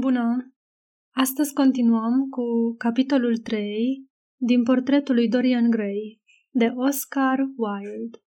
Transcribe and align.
Bună! 0.00 0.54
Astăzi 1.14 1.52
continuăm 1.52 2.28
cu 2.28 2.74
capitolul 2.78 3.36
3 3.36 4.06
din 4.40 4.62
portretul 4.62 5.14
lui 5.14 5.28
Dorian 5.28 5.70
Gray 5.70 6.20
de 6.50 6.72
Oscar 6.76 7.38
Wilde. 7.38 8.18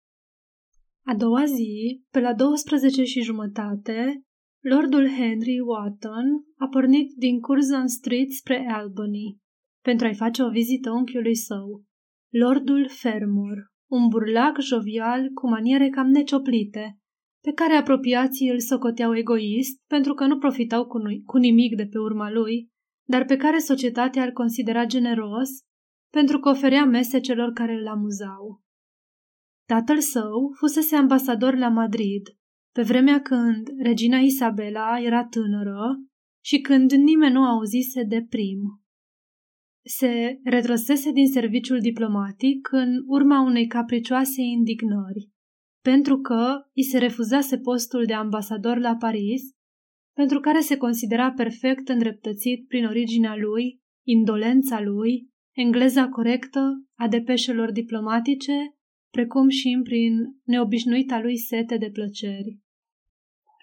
A 1.05 1.15
doua 1.15 1.45
zi, 1.45 2.03
pe 2.11 2.19
la 2.19 2.33
12 2.33 3.03
și 3.03 3.21
jumătate, 3.21 4.23
Lordul 4.59 5.07
Henry 5.07 5.59
Wotton 5.59 6.25
a 6.57 6.67
pornit 6.67 7.13
din 7.15 7.39
Curzon 7.39 7.87
Street 7.87 8.31
spre 8.31 8.67
Albany 8.71 9.37
pentru 9.81 10.05
a-i 10.05 10.15
face 10.15 10.43
o 10.43 10.49
vizită 10.49 10.91
unchiului 10.91 11.35
său, 11.35 11.83
Lordul 12.29 12.89
Fermor, 12.89 13.71
un 13.91 14.07
burlac 14.07 14.59
jovial 14.59 15.29
cu 15.33 15.49
maniere 15.49 15.89
cam 15.89 16.07
necioplite, 16.07 16.99
pe 17.47 17.53
care 17.53 17.73
apropiații 17.73 18.49
îl 18.49 18.59
socoteau 18.59 19.15
egoist 19.15 19.81
pentru 19.85 20.13
că 20.13 20.25
nu 20.25 20.37
profitau 20.37 20.85
cu, 20.85 20.97
nu- 20.97 21.21
cu 21.25 21.37
nimic 21.37 21.75
de 21.75 21.87
pe 21.87 21.97
urma 21.97 22.31
lui, 22.31 22.69
dar 23.09 23.25
pe 23.25 23.35
care 23.35 23.57
societatea 23.57 24.23
îl 24.23 24.31
considera 24.31 24.85
generos 24.85 25.49
pentru 26.11 26.39
că 26.39 26.49
oferea 26.49 26.85
mese 26.85 27.19
celor 27.19 27.51
care 27.51 27.73
îl 27.73 27.87
amuzau. 27.87 28.63
Tatăl 29.67 29.99
său 29.99 30.51
fusese 30.57 30.95
ambasador 30.95 31.55
la 31.55 31.69
Madrid, 31.69 32.23
pe 32.73 32.81
vremea 32.81 33.21
când 33.21 33.67
regina 33.77 34.17
Isabela 34.17 34.99
era 34.99 35.25
tânără 35.25 36.03
și 36.43 36.59
când 36.59 36.91
nimeni 36.91 37.33
nu 37.33 37.43
auzise 37.43 38.03
de 38.03 38.25
prim. 38.29 38.81
Se 39.85 40.39
retrăsese 40.43 41.11
din 41.11 41.27
serviciul 41.27 41.79
diplomatic 41.79 42.67
în 42.71 43.03
urma 43.05 43.41
unei 43.41 43.67
capricioase 43.67 44.41
indignări 44.41 45.35
pentru 45.91 46.17
că 46.17 46.67
îi 46.75 46.83
se 46.83 46.97
refuzase 46.97 47.57
postul 47.57 48.05
de 48.05 48.13
ambasador 48.13 48.77
la 48.77 48.95
Paris, 48.95 49.41
pentru 50.13 50.39
care 50.39 50.59
se 50.59 50.77
considera 50.77 51.31
perfect 51.31 51.89
îndreptățit 51.89 52.67
prin 52.67 52.85
originea 52.85 53.35
lui, 53.35 53.81
indolența 54.03 54.81
lui, 54.81 55.29
engleza 55.51 56.09
corectă 56.09 56.83
a 56.95 57.07
depeșelor 57.07 57.71
diplomatice, 57.71 58.75
precum 59.11 59.49
și 59.49 59.79
prin 59.83 60.13
neobișnuita 60.43 61.21
lui 61.21 61.37
sete 61.37 61.77
de 61.77 61.89
plăceri. 61.89 62.59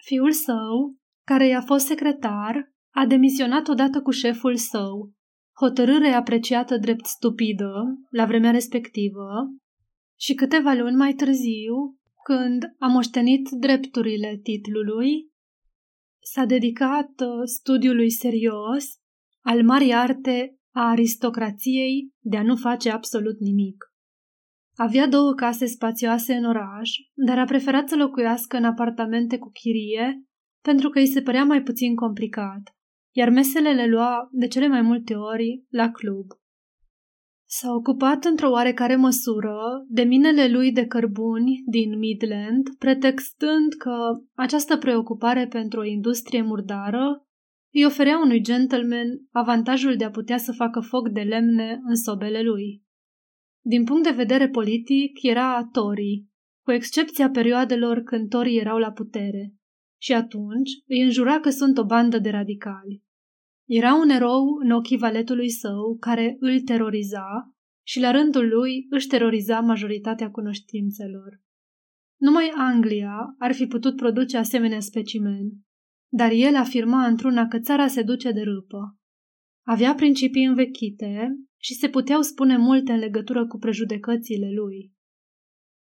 Fiul 0.05 0.31
său, 0.31 0.97
care 1.23 1.47
i-a 1.47 1.61
fost 1.61 1.85
secretar, 1.85 2.73
a 2.93 3.05
demisionat 3.05 3.67
odată 3.67 4.01
cu 4.01 4.11
șeful 4.11 4.55
său, 4.55 5.13
hotărâre 5.59 6.07
apreciată 6.07 6.77
drept 6.77 7.05
stupidă 7.05 7.83
la 8.09 8.25
vremea 8.25 8.51
respectivă, 8.51 9.29
și 10.19 10.33
câteva 10.33 10.73
luni 10.73 10.95
mai 10.95 11.13
târziu 11.13 11.99
când 12.27 12.75
a 12.79 12.87
moștenit 12.87 13.49
drepturile 13.49 14.39
titlului, 14.43 15.31
s-a 16.19 16.45
dedicat 16.45 17.09
uh, 17.09 17.43
studiului 17.43 18.11
serios 18.11 18.85
al 19.41 19.63
marii 19.63 19.93
arte 19.93 20.59
a 20.71 20.89
aristocrației 20.89 22.13
de 22.19 22.37
a 22.37 22.43
nu 22.43 22.55
face 22.55 22.89
absolut 22.89 23.39
nimic. 23.39 23.85
Avea 24.75 25.07
două 25.07 25.33
case 25.33 25.65
spațioase 25.65 26.33
în 26.33 26.45
oraș, 26.45 26.89
dar 27.13 27.39
a 27.39 27.45
preferat 27.45 27.89
să 27.89 27.95
locuiască 27.95 28.57
în 28.57 28.65
apartamente 28.65 29.37
cu 29.37 29.49
chirie 29.49 30.25
pentru 30.61 30.89
că 30.89 30.99
îi 30.99 31.07
se 31.07 31.21
părea 31.21 31.43
mai 31.43 31.63
puțin 31.63 31.95
complicat, 31.95 32.75
iar 33.15 33.29
mesele 33.29 33.73
le 33.73 33.87
lua 33.87 34.29
de 34.31 34.47
cele 34.47 34.67
mai 34.67 34.81
multe 34.81 35.15
ori 35.15 35.63
la 35.69 35.91
club. 35.91 36.25
S-a 37.57 37.73
ocupat 37.73 38.23
într-o 38.23 38.49
oarecare 38.49 38.95
măsură 38.95 39.85
de 39.87 40.03
minele 40.03 40.47
lui 40.47 40.71
de 40.71 40.85
cărbuni 40.85 41.63
din 41.65 41.97
Midland, 41.97 42.69
pretextând 42.79 43.73
că 43.73 43.95
această 44.33 44.77
preocupare 44.77 45.47
pentru 45.47 45.79
o 45.79 45.83
industrie 45.83 46.41
murdară 46.41 47.27
îi 47.73 47.85
oferea 47.85 48.17
unui 48.17 48.41
gentleman 48.41 49.07
avantajul 49.31 49.95
de 49.95 50.03
a 50.03 50.09
putea 50.09 50.37
să 50.37 50.51
facă 50.51 50.79
foc 50.79 51.09
de 51.09 51.21
lemne 51.21 51.79
în 51.83 51.95
sobele 51.95 52.41
lui. 52.41 52.83
Din 53.61 53.83
punct 53.83 54.03
de 54.03 54.15
vedere 54.15 54.49
politic, 54.49 55.21
era 55.21 55.69
Tory, 55.71 56.25
cu 56.63 56.71
excepția 56.71 57.29
perioadelor 57.29 57.99
când 57.99 58.29
Torii 58.29 58.59
erau 58.59 58.77
la 58.77 58.91
putere, 58.91 59.53
și 60.01 60.13
atunci 60.13 60.71
îi 60.87 61.01
înjura 61.01 61.39
că 61.39 61.49
sunt 61.49 61.77
o 61.77 61.85
bandă 61.85 62.19
de 62.19 62.29
radicali. 62.29 63.04
Era 63.65 63.93
un 63.93 64.09
erou 64.09 64.45
în 64.63 64.71
ochii 64.71 64.97
valetului 64.97 65.49
său 65.49 65.97
care 65.99 66.35
îl 66.39 66.59
teroriza 66.59 67.53
și 67.87 67.99
la 67.99 68.11
rândul 68.11 68.47
lui 68.47 68.85
își 68.89 69.07
teroriza 69.07 69.59
majoritatea 69.59 70.31
cunoștințelor. 70.31 71.41
Numai 72.19 72.51
Anglia 72.55 73.35
ar 73.39 73.53
fi 73.53 73.65
putut 73.65 73.95
produce 73.95 74.37
asemenea 74.37 74.79
specimen, 74.79 75.51
dar 76.11 76.31
el 76.31 76.55
afirma 76.55 77.05
într-una 77.05 77.47
că 77.47 77.59
țara 77.59 77.87
se 77.87 78.01
duce 78.01 78.31
de 78.31 78.41
râpă. 78.41 78.97
Avea 79.67 79.93
principii 79.95 80.45
învechite 80.45 81.35
și 81.61 81.73
se 81.73 81.89
puteau 81.89 82.21
spune 82.21 82.57
multe 82.57 82.91
în 82.91 82.99
legătură 82.99 83.47
cu 83.47 83.57
prejudecățile 83.57 84.51
lui. 84.51 84.93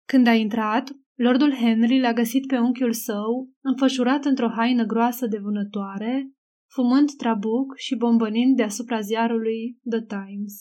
Când 0.06 0.26
a 0.26 0.34
intrat, 0.34 0.90
Lordul 1.14 1.52
Henry 1.52 2.00
l-a 2.00 2.12
găsit 2.12 2.46
pe 2.46 2.58
unchiul 2.58 2.92
său, 2.92 3.50
înfășurat 3.60 4.24
într-o 4.24 4.48
haină 4.48 4.84
groasă 4.84 5.26
de 5.26 5.38
vânătoare, 5.38 6.30
fumând 6.74 7.10
trabuc 7.16 7.76
și 7.76 7.96
bombănind 7.96 8.56
deasupra 8.56 9.00
ziarului 9.00 9.78
The 9.90 10.02
Times. 10.02 10.54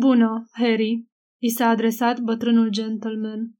Bună, 0.00 0.44
Harry, 0.52 1.06
i 1.42 1.48
s-a 1.48 1.68
adresat 1.68 2.20
bătrânul 2.20 2.68
gentleman. 2.68 3.54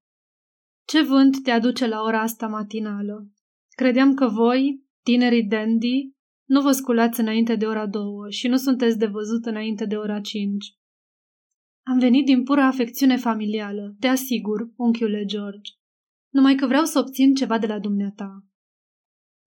Ce 0.85 1.03
vânt 1.03 1.43
te 1.43 1.51
aduce 1.51 1.87
la 1.87 2.01
ora 2.01 2.21
asta 2.21 2.47
matinală? 2.47 3.31
Credeam 3.69 4.15
că 4.15 4.29
voi, 4.29 4.85
tinerii 5.03 5.47
dandy, 5.47 6.11
nu 6.49 6.61
vă 6.61 6.73
sculați 6.73 7.21
înainte 7.21 7.57
de 7.57 7.67
ora 7.67 7.87
două 7.87 8.29
și 8.29 8.49
nu 8.49 8.57
sunteți 8.57 8.99
de 8.99 9.07
văzut 9.07 9.45
înainte 9.45 9.85
de 9.85 9.97
ora 9.97 10.21
cinci. 10.21 10.67
Am 11.87 11.99
venit 11.99 12.25
din 12.25 12.43
pură 12.43 12.61
afecțiune 12.61 13.17
familială, 13.17 13.97
te 14.01 14.07
asigur, 14.07 14.71
unchiule 14.77 15.25
George. 15.25 15.71
Numai 16.33 16.55
că 16.55 16.67
vreau 16.67 16.85
să 16.85 16.99
obțin 16.99 17.35
ceva 17.35 17.59
de 17.59 17.67
la 17.67 17.79
dumneata. 17.79 18.45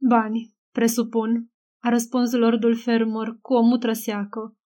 Bani, 0.09 0.53
presupun, 0.73 1.49
a 1.79 1.89
răspuns 1.89 2.31
lordul 2.31 2.75
Fermor 2.75 3.37
cu 3.41 3.53
o 3.53 3.61
mutră 3.61 3.93
seacă. 3.93 4.57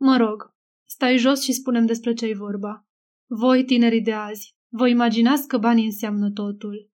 Mă 0.00 0.16
rog, 0.16 0.54
stai 0.88 1.16
jos 1.16 1.42
și 1.42 1.52
spunem 1.52 1.86
despre 1.86 2.12
ce-i 2.12 2.34
vorba. 2.34 2.86
Voi, 3.26 3.64
tinerii 3.64 4.02
de 4.02 4.12
azi, 4.12 4.56
vă 4.68 4.88
imaginați 4.88 5.48
că 5.48 5.58
banii 5.58 5.84
înseamnă 5.84 6.30
totul. 6.30 6.90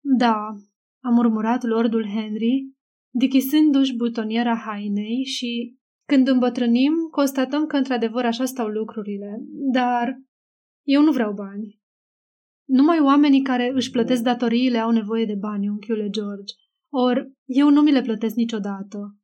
Da, 0.00 0.54
a 1.02 1.08
murmurat 1.08 1.62
lordul 1.62 2.06
Henry, 2.06 2.70
dichisându-și 3.14 3.96
butoniera 3.96 4.56
hainei 4.56 5.24
și, 5.24 5.78
când 6.08 6.28
îmbătrânim, 6.28 6.92
constatăm 7.10 7.66
că 7.66 7.76
într-adevăr 7.76 8.24
așa 8.24 8.44
stau 8.44 8.68
lucrurile, 8.68 9.38
dar 9.72 10.20
eu 10.82 11.02
nu 11.02 11.12
vreau 11.12 11.32
bani. 11.32 11.80
Numai 12.68 13.00
oamenii 13.00 13.42
care 13.42 13.72
își 13.74 13.90
plătesc 13.90 14.22
datoriile 14.22 14.78
au 14.78 14.90
nevoie 14.90 15.24
de 15.24 15.34
bani, 15.34 15.68
unchiule 15.68 16.08
George. 16.10 16.54
Or, 16.92 17.30
eu 17.44 17.70
nu 17.70 17.82
mi 17.82 17.92
le 17.92 18.02
plătesc 18.02 18.34
niciodată. 18.34 19.16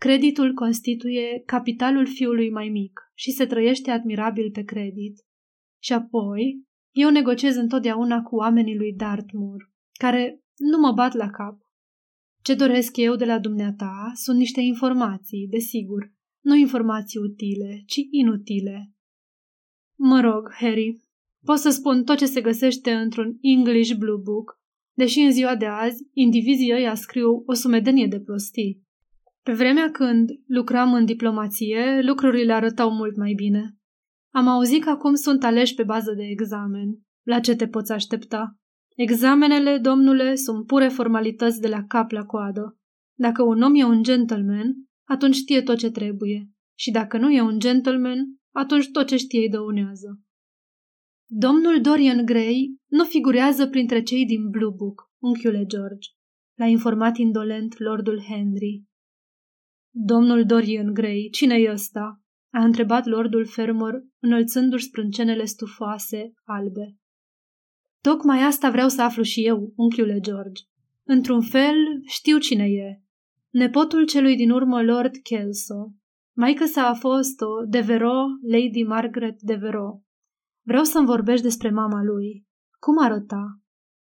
Creditul 0.00 0.54
constituie 0.54 1.42
capitalul 1.46 2.06
fiului 2.06 2.50
mai 2.50 2.68
mic 2.68 3.00
și 3.14 3.30
se 3.30 3.46
trăiește 3.46 3.90
admirabil 3.90 4.50
pe 4.50 4.62
credit. 4.62 5.24
Și 5.82 5.92
apoi, 5.92 6.62
eu 6.90 7.10
negociez 7.10 7.56
întotdeauna 7.56 8.22
cu 8.22 8.36
oamenii 8.36 8.76
lui 8.76 8.92
Dartmoor, 8.92 9.72
care 9.98 10.40
nu 10.56 10.78
mă 10.78 10.92
bat 10.92 11.14
la 11.14 11.30
cap. 11.30 11.58
Ce 12.42 12.54
doresc 12.54 12.96
eu 12.96 13.16
de 13.16 13.24
la 13.24 13.38
dumneata 13.38 14.10
sunt 14.14 14.38
niște 14.38 14.60
informații, 14.60 15.46
desigur, 15.50 16.12
nu 16.40 16.54
informații 16.54 17.20
utile, 17.20 17.82
ci 17.86 18.00
inutile. 18.10 18.92
Mă 19.98 20.20
rog, 20.20 20.52
Harry, 20.52 21.00
pot 21.44 21.58
să 21.58 21.70
spun 21.70 22.04
tot 22.04 22.16
ce 22.18 22.26
se 22.26 22.40
găsește 22.40 22.92
într-un 22.92 23.38
English 23.40 23.94
Blue 23.94 24.20
Book 24.22 24.62
deși 24.94 25.20
în 25.20 25.32
ziua 25.32 25.56
de 25.56 25.66
azi 25.66 26.08
indivizii 26.12 26.72
ăia 26.72 26.94
scriu 26.94 27.42
o 27.46 27.52
sumedenie 27.52 28.06
de 28.06 28.20
prostii. 28.20 28.82
Pe 29.42 29.52
vremea 29.52 29.90
când 29.90 30.30
lucram 30.46 30.92
în 30.92 31.04
diplomație, 31.04 32.00
lucrurile 32.02 32.52
arătau 32.52 32.90
mult 32.90 33.16
mai 33.16 33.32
bine. 33.36 33.76
Am 34.34 34.48
auzit 34.48 34.82
că 34.82 34.90
acum 34.90 35.14
sunt 35.14 35.44
aleși 35.44 35.74
pe 35.74 35.82
bază 35.82 36.12
de 36.12 36.22
examen. 36.22 36.88
La 37.22 37.40
ce 37.40 37.56
te 37.56 37.68
poți 37.68 37.92
aștepta? 37.92 38.58
Examenele, 38.96 39.78
domnule, 39.78 40.34
sunt 40.34 40.66
pure 40.66 40.88
formalități 40.88 41.60
de 41.60 41.68
la 41.68 41.84
cap 41.84 42.10
la 42.10 42.24
coadă. 42.24 42.78
Dacă 43.18 43.42
un 43.42 43.62
om 43.62 43.74
e 43.74 43.84
un 43.84 44.02
gentleman, 44.02 44.74
atunci 45.08 45.34
știe 45.34 45.62
tot 45.62 45.76
ce 45.78 45.90
trebuie. 45.90 46.48
Și 46.78 46.90
dacă 46.90 47.18
nu 47.18 47.30
e 47.30 47.40
un 47.40 47.58
gentleman, 47.58 48.18
atunci 48.54 48.90
tot 48.90 49.06
ce 49.06 49.16
știe 49.16 49.40
îi 49.40 49.48
dăunează. 49.48 50.20
Domnul 51.36 51.80
Dorian 51.80 52.24
Gray 52.24 52.76
nu 52.86 53.04
figurează 53.04 53.66
printre 53.66 54.02
cei 54.02 54.26
din 54.26 54.50
Blue 54.50 54.72
Book, 54.76 55.10
unchiule 55.18 55.64
George, 55.66 56.08
l-a 56.54 56.66
informat 56.66 57.16
indolent 57.16 57.78
lordul 57.78 58.22
Henry. 58.22 58.82
Domnul 59.90 60.44
Dorian 60.44 60.92
Gray, 60.92 61.28
cine 61.32 61.54
e 61.54 61.70
ăsta? 61.70 62.20
a 62.50 62.64
întrebat 62.64 63.06
lordul 63.06 63.46
Fermor, 63.46 64.04
înălțându-și 64.18 64.84
sprâncenele 64.84 65.44
stufoase, 65.44 66.32
albe. 66.44 66.96
Tocmai 68.00 68.42
asta 68.42 68.70
vreau 68.70 68.88
să 68.88 69.02
aflu 69.02 69.22
și 69.22 69.46
eu, 69.46 69.72
unchiule 69.76 70.18
George. 70.20 70.62
Într-un 71.04 71.40
fel, 71.40 71.76
știu 72.06 72.38
cine 72.38 72.64
e. 72.64 73.00
nepotul 73.50 74.04
celui 74.04 74.36
din 74.36 74.50
urmă 74.50 74.82
Lord 74.82 75.16
Kelso. 75.16 75.92
Maică 76.36 76.64
sa 76.64 76.88
a 76.88 76.94
fost 76.94 77.40
o 77.40 77.64
Devereux, 77.68 78.28
Lady 78.42 78.82
Margaret 78.82 79.40
Devereux. 79.40 80.03
Vreau 80.66 80.84
să-mi 80.84 81.06
vorbești 81.06 81.42
despre 81.42 81.70
mama 81.70 82.02
lui. 82.02 82.46
Cum 82.78 82.98
arăta? 82.98 83.60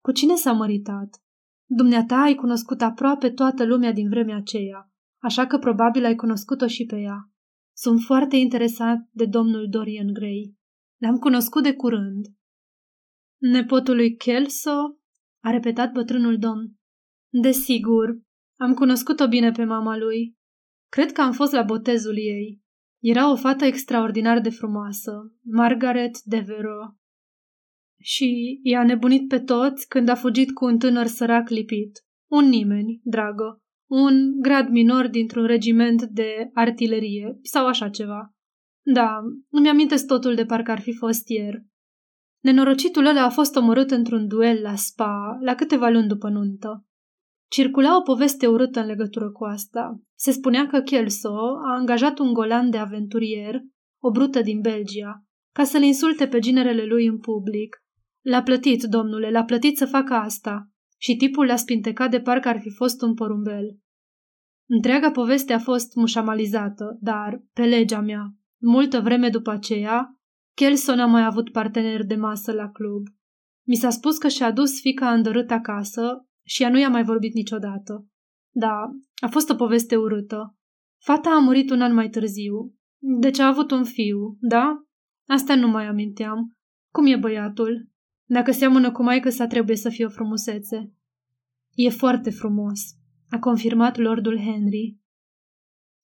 Cu 0.04 0.12
cine 0.12 0.36
s-a 0.36 0.52
măritat? 0.52 1.22
Dumneata 1.70 2.16
ai 2.16 2.36
cunoscut 2.36 2.82
aproape 2.82 3.30
toată 3.30 3.66
lumea 3.66 3.92
din 3.92 4.10
vremea 4.10 4.38
aceea, 4.38 4.92
așa 5.24 5.48
că 5.48 5.58
probabil 5.58 6.06
ai 6.06 6.16
cunoscut-o 6.16 6.68
și 6.68 6.86
pe 6.86 6.96
ea. 6.96 7.32
Sunt 7.76 8.02
foarte 8.02 8.36
interesat 8.36 8.98
de 9.12 9.26
domnul 9.26 9.68
Dorian 9.70 10.14
Gray. 10.14 10.56
L-am 11.02 11.18
cunoscut 11.18 11.64
de 11.64 11.74
curând. 11.74 12.26
Nepotul 13.42 13.96
lui 13.96 14.16
Kelso? 14.16 15.00
A 15.44 15.50
repetat 15.50 15.92
bătrânul 15.92 16.38
domn. 16.38 16.76
Desigur, 17.42 18.20
am 18.60 18.74
cunoscut-o 18.74 19.28
bine 19.28 19.52
pe 19.52 19.64
mama 19.64 19.98
lui. 19.98 20.38
Cred 20.92 21.12
că 21.12 21.22
am 21.22 21.32
fost 21.32 21.52
la 21.52 21.64
botezul 21.64 22.18
ei. 22.18 22.62
Era 23.10 23.32
o 23.32 23.36
fată 23.36 23.66
extraordinar 23.66 24.40
de 24.40 24.50
frumoasă, 24.50 25.12
Margaret 25.44 26.22
Devereux. 26.22 26.96
Și 28.00 28.60
i-a 28.64 28.84
nebunit 28.84 29.28
pe 29.28 29.40
toți 29.40 29.88
când 29.88 30.10
a 30.10 30.16
fugit 30.16 30.54
cu 30.54 30.66
un 30.66 30.78
tânăr 30.78 31.06
sărac 31.06 31.50
lipit. 31.50 32.06
Un 32.32 32.46
nimeni, 32.46 33.00
dragă. 33.04 33.62
Un 33.90 34.42
grad 34.42 34.70
minor 34.70 35.08
dintr-un 35.08 35.46
regiment 35.46 36.04
de 36.04 36.50
artilerie 36.54 37.40
sau 37.42 37.68
așa 37.68 37.90
ceva. 37.90 38.34
Da, 38.86 39.20
îmi 39.50 39.70
amintesc 39.70 40.06
totul 40.06 40.36
de 40.36 40.46
parcă 40.46 40.72
ar 40.72 40.80
fi 40.80 40.94
fost 40.94 41.30
ieri. 41.30 41.66
Nenorocitul 42.44 43.06
ăla 43.06 43.24
a 43.24 43.30
fost 43.30 43.56
omorât 43.56 43.92
într-un 43.92 44.28
duel 44.28 44.62
la 44.62 44.76
spa, 44.76 45.38
la 45.42 45.56
câteva 45.56 45.90
luni 45.90 46.08
după 46.08 46.30
nuntă. 46.30 46.87
Circula 47.50 47.98
o 47.98 48.02
poveste 48.02 48.48
urâtă 48.48 48.80
în 48.80 48.86
legătură 48.86 49.32
cu 49.32 49.44
asta. 49.44 50.02
Se 50.16 50.32
spunea 50.32 50.68
că 50.68 50.82
Kelso 50.82 51.38
a 51.66 51.76
angajat 51.78 52.20
un 52.20 52.34
golan 52.34 52.70
de 52.70 52.78
aventurier, 52.78 53.62
o 54.04 54.12
brută 54.12 54.42
din 54.42 54.62
Belgia, 54.62 55.24
ca 55.56 55.64
să 55.64 55.78
le 55.78 55.86
insulte 55.86 56.28
pe 56.28 56.40
ginerele 56.40 56.86
lui 56.86 57.06
în 57.06 57.20
public. 57.20 57.78
L-a 58.22 58.44
plătit, 58.44 58.84
domnule, 58.84 59.30
l-a 59.30 59.44
plătit 59.44 59.78
să 59.78 59.86
facă 59.86 60.14
asta. 60.14 60.70
Și 60.98 61.16
tipul 61.16 61.46
l-a 61.46 61.56
spintecat 61.56 62.10
de 62.10 62.20
parcă 62.20 62.48
ar 62.48 62.60
fi 62.60 62.70
fost 62.70 63.02
un 63.02 63.14
porumbel. 63.14 63.78
Întreaga 64.70 65.12
poveste 65.12 65.54
a 65.54 65.60
fost 65.60 65.96
mușamalizată, 65.96 66.98
dar, 67.02 67.44
pe 67.54 67.66
legea 67.66 68.02
mea, 68.02 68.34
multă 68.62 69.00
vreme 69.00 69.30
după 69.30 69.52
aceea, 69.52 70.20
Kelso 70.54 70.96
n-a 70.96 71.06
mai 71.06 71.26
avut 71.26 71.52
partener 71.52 72.06
de 72.06 72.16
masă 72.16 72.52
la 72.52 72.70
club. 72.70 73.08
Mi 73.68 73.76
s-a 73.76 73.90
spus 73.90 74.18
că 74.18 74.28
și-a 74.28 74.52
dus 74.52 74.80
fica 74.80 75.12
îndărât 75.12 75.52
acasă 75.52 76.27
și 76.48 76.64
ea 76.64 76.70
nu 76.70 76.80
i-a 76.80 76.90
mai 76.90 77.04
vorbit 77.04 77.34
niciodată. 77.34 78.08
Da, 78.56 78.90
a 79.22 79.28
fost 79.28 79.50
o 79.50 79.56
poveste 79.56 79.96
urâtă. 79.96 80.58
Fata 81.04 81.30
a 81.30 81.40
murit 81.40 81.70
un 81.70 81.82
an 81.82 81.94
mai 81.94 82.10
târziu. 82.10 82.74
Deci 82.98 83.40
a 83.40 83.48
avut 83.48 83.72
un 83.72 83.84
fiu, 83.84 84.38
da? 84.40 84.84
Asta 85.28 85.56
nu 85.56 85.68
mai 85.68 85.86
aminteam. 85.86 86.58
Cum 86.94 87.06
e 87.06 87.16
băiatul? 87.16 87.90
Dacă 88.30 88.52
seamănă 88.52 88.92
cu 88.92 89.04
maică 89.04 89.30
sa 89.30 89.48
trebuie 89.48 89.76
să 89.76 89.90
fie 89.90 90.06
o 90.06 90.10
frumusețe. 90.10 90.94
E 91.74 91.90
foarte 91.90 92.30
frumos, 92.30 92.80
a 93.30 93.40
confirmat 93.40 93.98
lordul 93.98 94.38
Henry. 94.38 94.98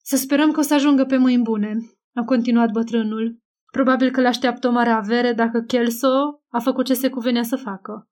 Să 0.02 0.16
sperăm 0.16 0.50
că 0.50 0.60
o 0.60 0.62
să 0.62 0.74
ajungă 0.74 1.04
pe 1.04 1.16
mâini 1.16 1.42
bune, 1.42 1.76
a 2.14 2.24
continuat 2.24 2.70
bătrânul. 2.70 3.38
Probabil 3.72 4.10
că 4.10 4.20
l-așteaptă 4.20 4.68
o 4.68 4.72
mare 4.72 4.90
avere 4.90 5.32
dacă 5.32 5.60
Kelso 5.60 6.42
a 6.48 6.58
făcut 6.58 6.84
ce 6.84 6.94
se 6.94 7.08
cuvenea 7.08 7.42
să 7.42 7.56
facă. 7.56 8.08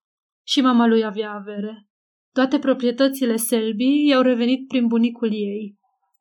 Și 0.47 0.61
mama 0.61 0.87
lui 0.87 1.05
avea 1.05 1.33
avere. 1.33 1.87
Toate 2.33 2.59
proprietățile 2.59 3.37
Selby 3.37 4.07
i-au 4.09 4.23
revenit 4.23 4.67
prin 4.67 4.87
bunicul 4.87 5.33
ei. 5.33 5.77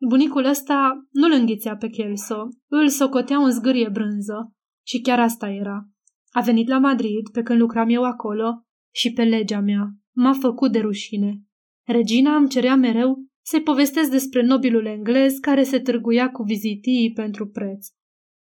Bunicul 0.07 0.45
ăsta 0.45 1.07
nu-l 1.11 1.31
înghițea 1.31 1.75
pe 1.75 1.89
Kelso, 1.89 2.47
îl 2.67 2.87
socotea 2.87 3.39
un 3.39 3.49
zgârie 3.49 3.89
brânză. 3.89 4.53
Și 4.87 5.01
chiar 5.01 5.19
asta 5.19 5.49
era. 5.49 5.89
A 6.31 6.41
venit 6.41 6.67
la 6.67 6.79
Madrid 6.79 7.29
pe 7.31 7.41
când 7.41 7.59
lucram 7.59 7.89
eu 7.89 8.03
acolo 8.03 8.65
și 8.93 9.13
pe 9.13 9.23
legea 9.23 9.59
mea. 9.59 9.87
M-a 10.15 10.33
făcut 10.33 10.71
de 10.71 10.79
rușine. 10.79 11.41
Regina 11.87 12.35
îmi 12.35 12.49
cerea 12.49 12.75
mereu 12.75 13.25
să-i 13.41 13.61
povestesc 13.61 14.11
despre 14.11 14.45
nobilul 14.45 14.85
englez 14.85 15.37
care 15.37 15.63
se 15.63 15.79
târguia 15.79 16.31
cu 16.31 16.43
vizitii 16.43 17.11
pentru 17.15 17.47
preț. 17.47 17.87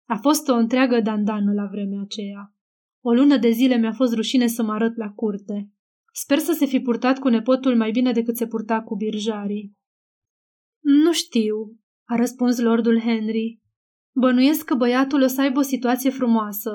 A 0.10 0.16
fost 0.16 0.48
o 0.48 0.54
întreagă 0.54 1.02
dandană 1.02 1.54
la 1.54 1.68
vremea 1.72 2.02
aceea. 2.02 2.54
O 3.04 3.14
lună 3.14 3.38
de 3.38 3.50
zile 3.50 3.78
mi-a 3.78 3.94
fost 3.94 4.14
rușine 4.14 4.48
să 4.48 4.64
mă 4.64 4.72
arăt 4.72 4.96
la 4.96 5.10
curte. 5.10 5.72
Sper 6.20 6.38
să 6.38 6.52
se 6.52 6.66
fi 6.66 6.80
purtat 6.80 7.20
cu 7.20 7.28
nepotul 7.28 7.76
mai 7.76 7.92
bine 7.92 8.12
decât 8.12 8.38
se 8.38 8.48
purta 8.48 8.82
cu 8.82 8.96
birjarii. 8.96 9.74
Nu 10.84 11.14
știu, 11.14 11.56
a 12.08 12.16
răspuns 12.16 12.60
lordul 12.60 13.00
Henry. 13.00 13.62
Bănuiesc 14.16 14.66
că 14.66 14.76
băiatul 14.76 15.22
o 15.22 15.28
să 15.28 15.42
aibă 15.42 15.60
o 15.60 15.62
situație 15.62 16.10
frumoasă. 16.10 16.72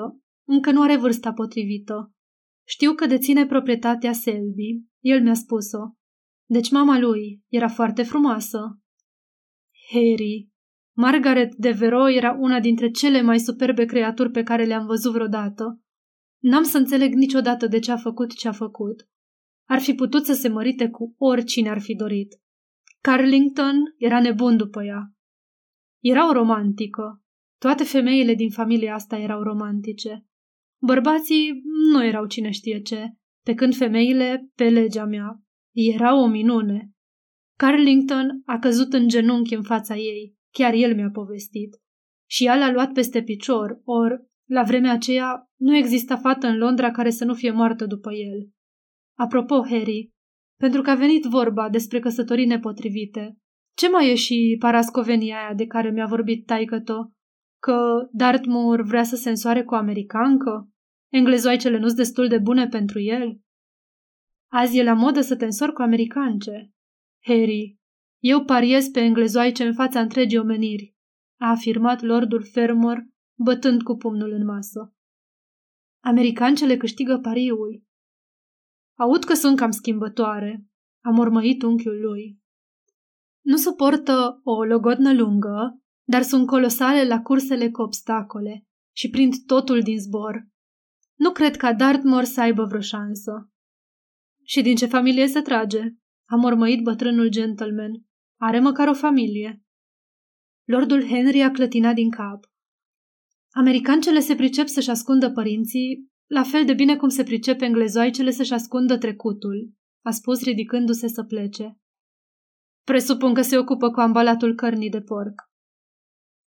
Încă 0.47 0.71
nu 0.71 0.81
are 0.81 0.97
vârsta 0.97 1.33
potrivită. 1.33 2.13
Știu 2.67 2.93
că 2.93 3.05
deține 3.05 3.45
proprietatea 3.45 4.11
Selby. 4.11 4.83
El 4.99 5.21
mi-a 5.21 5.33
spus-o. 5.33 5.79
Deci 6.45 6.71
mama 6.71 6.99
lui 6.99 7.41
era 7.47 7.67
foarte 7.67 8.03
frumoasă. 8.03 8.79
Harry. 9.91 10.49
Margaret 10.95 11.55
de 11.55 11.71
Vero 11.71 12.09
era 12.09 12.37
una 12.39 12.59
dintre 12.59 12.89
cele 12.89 13.21
mai 13.21 13.39
superbe 13.39 13.85
creaturi 13.85 14.31
pe 14.31 14.43
care 14.43 14.65
le-am 14.65 14.85
văzut 14.85 15.11
vreodată. 15.11 15.81
N-am 16.41 16.63
să 16.63 16.77
înțeleg 16.77 17.13
niciodată 17.13 17.67
de 17.67 17.79
ce 17.79 17.91
a 17.91 17.97
făcut 17.97 18.35
ce 18.35 18.47
a 18.47 18.51
făcut. 18.51 19.07
Ar 19.69 19.79
fi 19.79 19.93
putut 19.93 20.25
să 20.25 20.33
se 20.33 20.47
mărite 20.47 20.89
cu 20.89 21.15
oricine 21.17 21.69
ar 21.69 21.81
fi 21.81 21.95
dorit. 21.95 22.41
Carlington 23.01 23.75
era 23.97 24.21
nebun 24.21 24.57
după 24.57 24.83
ea. 24.83 25.13
Era 25.99 26.29
o 26.29 26.31
romantică. 26.31 27.23
Toate 27.59 27.83
femeile 27.83 28.33
din 28.33 28.49
familia 28.49 28.93
asta 28.93 29.17
erau 29.17 29.41
romantice. 29.41 30.25
Bărbații 30.81 31.61
nu 31.91 32.05
erau 32.05 32.25
cine 32.25 32.49
știe 32.49 32.81
ce, 32.81 33.13
pe 33.43 33.53
când 33.53 33.75
femeile, 33.75 34.49
pe 34.55 34.69
legea 34.69 35.05
mea, 35.05 35.41
erau 35.71 36.19
o 36.19 36.27
minune. 36.27 36.91
Carlington 37.57 38.41
a 38.45 38.59
căzut 38.59 38.93
în 38.93 39.07
genunchi 39.07 39.55
în 39.55 39.63
fața 39.63 39.95
ei, 39.95 40.35
chiar 40.51 40.73
el 40.73 40.95
mi-a 40.95 41.09
povestit. 41.09 41.81
Și 42.29 42.45
ea 42.45 42.57
l-a 42.57 42.71
luat 42.71 42.91
peste 42.91 43.23
picior, 43.23 43.81
or, 43.83 44.25
la 44.49 44.63
vremea 44.63 44.93
aceea, 44.93 45.49
nu 45.55 45.75
exista 45.75 46.17
fată 46.17 46.47
în 46.47 46.57
Londra 46.57 46.91
care 46.91 47.09
să 47.09 47.25
nu 47.25 47.33
fie 47.33 47.51
moartă 47.51 47.85
după 47.85 48.13
el. 48.13 48.49
Apropo, 49.17 49.63
Harry, 49.69 50.11
pentru 50.59 50.81
că 50.81 50.89
a 50.89 50.95
venit 50.95 51.23
vorba 51.23 51.69
despre 51.69 51.99
căsătorii 51.99 52.45
nepotrivite, 52.45 53.37
ce 53.75 53.89
mai 53.89 54.09
e 54.09 54.15
și 54.15 54.55
parascovenia 54.59 55.37
aia 55.37 55.53
de 55.53 55.65
care 55.65 55.91
mi-a 55.91 56.05
vorbit 56.05 56.45
taică 56.45 56.83
Că 57.59 58.09
Dartmoor 58.11 58.81
vrea 58.81 59.03
să 59.03 59.15
se 59.15 59.29
însoare 59.29 59.63
cu 59.63 59.73
o 59.73 59.77
americancă? 59.77 60.69
Englezoaicele 61.11 61.77
nu-s 61.77 61.93
destul 61.93 62.27
de 62.27 62.37
bune 62.37 62.67
pentru 62.67 62.99
el? 62.99 63.39
Azi 64.51 64.77
e 64.77 64.83
la 64.83 64.93
modă 64.93 65.21
să 65.21 65.35
te 65.35 65.45
însori 65.45 65.73
cu 65.73 65.81
americance. 65.81 66.71
Harry, 67.23 67.77
eu 68.19 68.43
pariez 68.43 68.87
pe 68.87 68.99
englezoaice 68.99 69.63
în 69.63 69.73
fața 69.73 69.99
întregii 69.99 70.37
omeniri, 70.37 70.95
a 71.39 71.49
afirmat 71.49 72.01
lordul 72.01 72.43
Fermor, 72.51 73.07
bătând 73.43 73.81
cu 73.81 73.95
pumnul 73.95 74.31
în 74.31 74.45
masă. 74.45 74.93
Americancele 76.03 76.77
câștigă 76.77 77.17
pariul. 77.17 77.83
Aud 78.99 79.23
că 79.23 79.33
sunt 79.33 79.57
cam 79.57 79.71
schimbătoare, 79.71 80.65
a 81.03 81.09
mormăit 81.09 81.61
unchiul 81.61 81.99
lui. 82.01 82.41
Nu 83.41 83.55
suportă 83.55 84.39
o 84.43 84.63
logodnă 84.63 85.13
lungă, 85.13 85.81
dar 86.03 86.21
sunt 86.21 86.47
colosale 86.47 87.07
la 87.07 87.21
cursele 87.21 87.69
cu 87.69 87.81
obstacole 87.81 88.65
și 88.95 89.09
prind 89.09 89.33
totul 89.45 89.81
din 89.81 89.99
zbor. 89.99 90.47
Nu 91.15 91.31
cred 91.31 91.55
ca 91.55 91.73
Dartmoor 91.73 92.23
să 92.23 92.41
aibă 92.41 92.63
vreo 92.63 92.79
șansă. 92.79 93.51
Și 94.43 94.61
din 94.61 94.75
ce 94.75 94.85
familie 94.85 95.27
se 95.27 95.41
trage? 95.41 95.81
A 96.29 96.35
mormăit 96.35 96.83
bătrânul 96.83 97.29
gentleman. 97.29 97.91
Are 98.39 98.59
măcar 98.59 98.87
o 98.87 98.93
familie. 98.93 99.63
Lordul 100.63 101.05
Henry 101.07 101.41
a 101.41 101.51
clătinat 101.51 101.95
din 101.95 102.09
cap. 102.09 102.39
Americancele 103.49 104.19
se 104.19 104.35
pricep 104.35 104.67
să-și 104.67 104.89
ascundă 104.89 105.31
părinții 105.31 106.11
la 106.33 106.43
fel 106.43 106.65
de 106.65 106.73
bine 106.73 106.95
cum 106.95 107.09
se 107.09 107.23
pricepe 107.23 107.65
englezoaicele 107.65 108.31
să-și 108.31 108.53
ascundă 108.53 108.97
trecutul, 108.97 109.73
a 110.05 110.11
spus 110.11 110.43
ridicându-se 110.43 111.07
să 111.07 111.23
plece. 111.23 111.77
Presupun 112.83 113.33
că 113.33 113.41
se 113.41 113.57
ocupă 113.57 113.91
cu 113.91 113.99
ambalatul 113.99 114.55
cărnii 114.55 114.89
de 114.89 115.01
porc. 115.01 115.41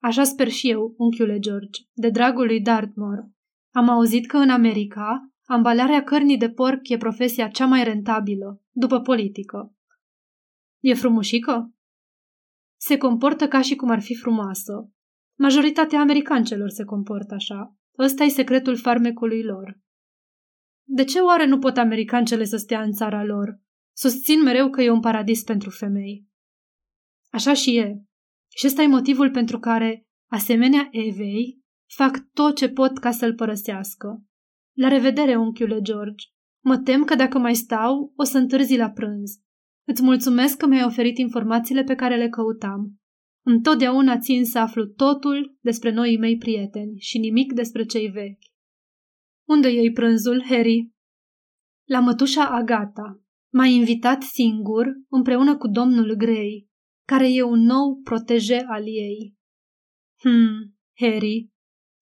Așa 0.02 0.24
sper 0.24 0.48
și 0.48 0.70
eu, 0.70 0.94
unchiule 0.96 1.38
George, 1.38 1.80
de 1.92 2.10
dragul 2.10 2.46
lui 2.46 2.60
Dartmoor. 2.60 3.30
Am 3.74 3.88
auzit 3.88 4.26
că 4.26 4.36
în 4.36 4.50
America 4.50 5.30
ambalarea 5.44 6.04
cărnii 6.04 6.38
de 6.38 6.50
porc 6.50 6.88
e 6.88 6.96
profesia 6.96 7.48
cea 7.48 7.66
mai 7.66 7.84
rentabilă, 7.84 8.62
după 8.70 9.00
politică. 9.00 9.74
E 10.80 10.94
frumușică? 10.94 11.74
Se 12.76 12.96
comportă 12.96 13.48
ca 13.48 13.60
și 13.60 13.76
cum 13.76 13.90
ar 13.90 14.00
fi 14.00 14.14
frumoasă. 14.14 14.90
Majoritatea 15.38 16.00
americancelor 16.00 16.68
se 16.68 16.84
comportă 16.84 17.34
așa. 17.34 17.76
Ăsta 17.98 18.24
e 18.24 18.28
secretul 18.28 18.76
farmecului 18.76 19.42
lor. 19.42 19.80
De 20.88 21.04
ce 21.04 21.18
oare 21.20 21.46
nu 21.46 21.58
pot 21.58 21.76
americancele 21.76 22.44
să 22.44 22.56
stea 22.56 22.82
în 22.82 22.92
țara 22.92 23.24
lor? 23.24 23.60
Susțin 23.96 24.42
mereu 24.42 24.70
că 24.70 24.82
e 24.82 24.90
un 24.90 25.00
paradis 25.00 25.42
pentru 25.42 25.70
femei. 25.70 26.26
Așa 27.32 27.52
și 27.52 27.76
e. 27.76 28.02
Și 28.56 28.66
ăsta 28.66 28.82
e 28.82 28.86
motivul 28.86 29.30
pentru 29.30 29.58
care, 29.58 30.06
asemenea 30.30 30.88
Evei, 30.90 31.60
fac 31.94 32.18
tot 32.32 32.56
ce 32.56 32.68
pot 32.68 32.98
ca 32.98 33.10
să-l 33.10 33.34
părăsească. 33.34 34.22
La 34.76 34.88
revedere, 34.88 35.36
unchiule 35.36 35.80
George. 35.80 36.26
Mă 36.64 36.78
tem 36.78 37.04
că 37.04 37.14
dacă 37.14 37.38
mai 37.38 37.54
stau, 37.54 38.12
o 38.16 38.24
să 38.24 38.38
întârzi 38.38 38.76
la 38.76 38.90
prânz. 38.90 39.40
Îți 39.88 40.02
mulțumesc 40.02 40.56
că 40.56 40.66
mi-ai 40.66 40.84
oferit 40.84 41.18
informațiile 41.18 41.82
pe 41.82 41.94
care 41.94 42.16
le 42.16 42.28
căutam. 42.28 43.00
Întotdeauna 43.48 44.18
țin 44.18 44.44
să 44.44 44.58
aflu 44.58 44.86
totul 44.86 45.56
despre 45.60 45.90
noii 45.90 46.18
mei 46.18 46.36
prieteni 46.36 46.98
și 46.98 47.18
nimic 47.18 47.52
despre 47.52 47.84
cei 47.84 48.08
vechi. 48.08 48.42
Unde 49.48 49.68
iei 49.68 49.92
prânzul, 49.92 50.44
Harry? 50.44 50.90
La 51.88 52.00
mătușa 52.00 52.48
Agata. 52.48 53.20
M-a 53.52 53.66
invitat 53.66 54.22
singur, 54.22 54.86
împreună 55.08 55.56
cu 55.56 55.68
domnul 55.68 56.14
Grey, 56.14 56.68
care 57.04 57.32
e 57.32 57.42
un 57.42 57.60
nou 57.60 58.00
proteje 58.04 58.64
al 58.68 58.86
ei. 58.86 59.34
Hmm, 60.20 60.74
Harry, 60.96 61.50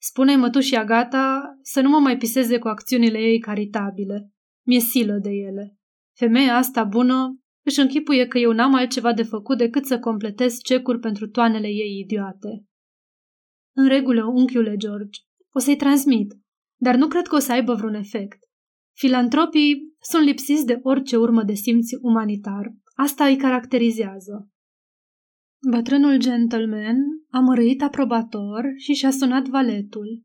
spune 0.00 0.36
mătușii 0.36 0.76
Agata 0.76 1.58
să 1.62 1.80
nu 1.80 1.88
mă 1.88 1.98
mai 1.98 2.16
piseze 2.16 2.58
cu 2.58 2.68
acțiunile 2.68 3.18
ei 3.18 3.38
caritabile. 3.38 4.32
Mi-e 4.66 4.78
silă 4.78 5.18
de 5.18 5.30
ele. 5.30 5.78
Femeia 6.16 6.56
asta 6.56 6.84
bună 6.84 7.43
își 7.64 7.80
închipuie 7.80 8.26
că 8.26 8.38
eu 8.38 8.52
n-am 8.52 8.74
altceva 8.74 9.12
de 9.12 9.22
făcut 9.22 9.58
decât 9.58 9.86
să 9.86 9.98
completez 9.98 10.58
cecuri 10.62 10.98
pentru 10.98 11.28
toanele 11.28 11.66
ei 11.66 11.98
idiote. 11.98 12.64
În 13.76 13.88
regulă, 13.88 14.24
unchiule 14.24 14.76
George, 14.76 15.20
o 15.52 15.58
să-i 15.58 15.76
transmit, 15.76 16.32
dar 16.80 16.94
nu 16.94 17.08
cred 17.08 17.26
că 17.26 17.34
o 17.34 17.38
să 17.38 17.52
aibă 17.52 17.74
vreun 17.74 17.94
efect. 17.94 18.38
Filantropii 18.96 19.94
sunt 20.00 20.24
lipsiți 20.24 20.66
de 20.66 20.78
orice 20.82 21.16
urmă 21.16 21.42
de 21.42 21.54
simț 21.54 21.88
umanitar. 22.00 22.74
Asta 22.94 23.24
îi 23.24 23.36
caracterizează. 23.36 24.48
Bătrânul 25.70 26.18
gentleman 26.18 26.96
a 27.30 27.40
mărâit 27.40 27.82
aprobator 27.82 28.64
și 28.76 28.92
și-a 28.92 29.10
sunat 29.10 29.46
valetul. 29.46 30.22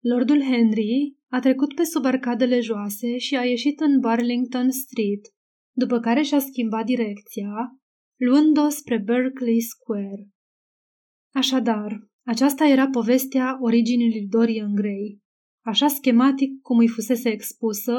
Lordul 0.00 0.42
Henry 0.42 1.16
a 1.28 1.38
trecut 1.38 1.74
pe 1.74 1.82
sub 1.84 2.04
arcadele 2.04 2.60
joase 2.60 3.18
și 3.18 3.36
a 3.36 3.44
ieșit 3.44 3.80
în 3.80 4.00
Burlington 4.00 4.70
Street, 4.70 5.20
după 5.80 6.00
care 6.00 6.22
și-a 6.22 6.38
schimbat 6.38 6.84
direcția, 6.84 7.50
luând-o 8.18 8.68
spre 8.68 8.98
Berkeley 8.98 9.60
Square. 9.60 10.28
Așadar, 11.34 11.98
aceasta 12.26 12.66
era 12.66 12.88
povestea 12.88 13.58
originii 13.60 14.10
lui 14.10 14.26
Dorian 14.26 14.74
Gray. 14.74 15.18
Așa 15.64 15.88
schematic 15.88 16.60
cum 16.60 16.78
îi 16.78 16.88
fusese 16.88 17.28
expusă, 17.28 17.96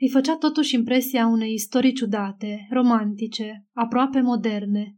îi 0.00 0.10
făcea 0.10 0.36
totuși 0.36 0.74
impresia 0.74 1.26
unei 1.26 1.52
istorii 1.52 1.92
ciudate, 1.92 2.66
romantice, 2.70 3.66
aproape 3.72 4.20
moderne. 4.20 4.96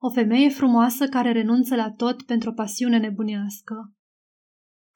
O 0.00 0.10
femeie 0.10 0.48
frumoasă 0.48 1.08
care 1.08 1.32
renunță 1.32 1.74
la 1.74 1.90
tot 1.90 2.22
pentru 2.22 2.50
o 2.50 2.52
pasiune 2.52 2.98
nebunească. 2.98 3.74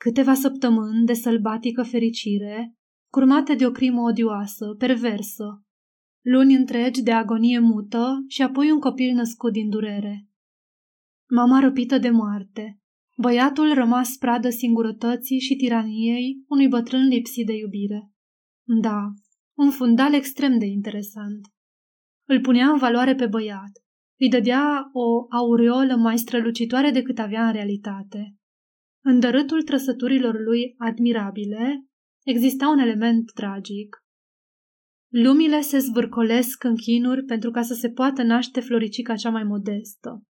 Câteva 0.00 0.34
săptămâni 0.34 1.06
de 1.06 1.12
sălbatică 1.12 1.82
fericire, 1.82 2.74
curmate 3.12 3.54
de 3.54 3.66
o 3.66 3.70
crimă 3.70 4.00
odioasă, 4.00 4.74
perversă, 4.78 5.65
luni 6.26 6.54
întregi 6.54 7.02
de 7.02 7.12
agonie 7.12 7.58
mută 7.58 8.24
și 8.28 8.42
apoi 8.42 8.70
un 8.70 8.78
copil 8.78 9.14
născut 9.14 9.52
din 9.52 9.68
durere. 9.68 10.28
Mama 11.30 11.60
răpită 11.60 11.98
de 11.98 12.10
moarte, 12.10 12.80
băiatul 13.16 13.74
rămas 13.74 14.16
pradă 14.16 14.50
singurătății 14.50 15.38
și 15.38 15.56
tiraniei 15.56 16.44
unui 16.48 16.68
bătrân 16.68 17.06
lipsit 17.08 17.46
de 17.46 17.56
iubire. 17.56 18.12
Da, 18.80 19.00
un 19.58 19.70
fundal 19.70 20.14
extrem 20.14 20.58
de 20.58 20.66
interesant. 20.66 21.40
Îl 22.28 22.40
punea 22.40 22.70
în 22.70 22.78
valoare 22.78 23.14
pe 23.14 23.26
băiat, 23.26 23.72
îi 24.20 24.28
dădea 24.28 24.90
o 24.92 25.26
aureolă 25.36 25.96
mai 25.96 26.18
strălucitoare 26.18 26.90
decât 26.90 27.18
avea 27.18 27.46
în 27.46 27.52
realitate. 27.52 28.36
În 29.04 29.20
dărâtul 29.20 29.62
trăsăturilor 29.62 30.40
lui 30.40 30.74
admirabile 30.78 31.86
exista 32.24 32.68
un 32.68 32.78
element 32.78 33.30
tragic. 33.32 34.05
Lumile 35.22 35.60
se 35.60 35.78
zvârcolesc 35.78 36.64
în 36.64 36.76
chinuri 36.76 37.24
pentru 37.24 37.50
ca 37.50 37.62
să 37.62 37.74
se 37.74 37.90
poată 37.90 38.22
naște 38.22 38.60
floricica 38.60 39.14
cea 39.14 39.30
mai 39.30 39.44
modestă. 39.44 40.22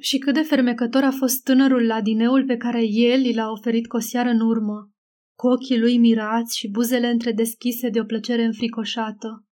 Și 0.00 0.18
cât 0.18 0.34
de 0.34 0.40
fermecător 0.40 1.02
a 1.02 1.10
fost 1.10 1.42
tânărul 1.42 1.86
la 1.86 2.00
dineul 2.00 2.44
pe 2.44 2.56
care 2.56 2.82
el 2.86 3.24
i 3.24 3.34
l-a 3.34 3.50
oferit 3.50 3.86
cu 3.86 3.96
o 3.96 4.00
seară 4.00 4.28
în 4.28 4.40
urmă, 4.40 4.90
cu 5.38 5.46
ochii 5.46 5.78
lui 5.78 5.98
mirați 5.98 6.58
și 6.58 6.70
buzele 6.70 7.06
întredeschise 7.06 7.88
de 7.88 8.00
o 8.00 8.04
plăcere 8.04 8.44
înfricoșată. 8.44 9.44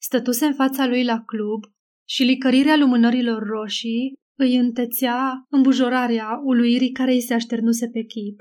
Stătuse 0.00 0.44
în 0.44 0.54
fața 0.54 0.86
lui 0.86 1.04
la 1.04 1.20
club 1.20 1.64
și 2.08 2.22
licărirea 2.22 2.76
lumânărilor 2.76 3.42
roșii 3.42 4.12
îi 4.38 4.56
întețea 4.56 5.46
îmbujorarea 5.48 6.40
uluirii 6.44 6.92
care 6.92 7.12
îi 7.12 7.22
se 7.22 7.34
așternuse 7.34 7.88
pe 7.88 8.02
chip. 8.02 8.36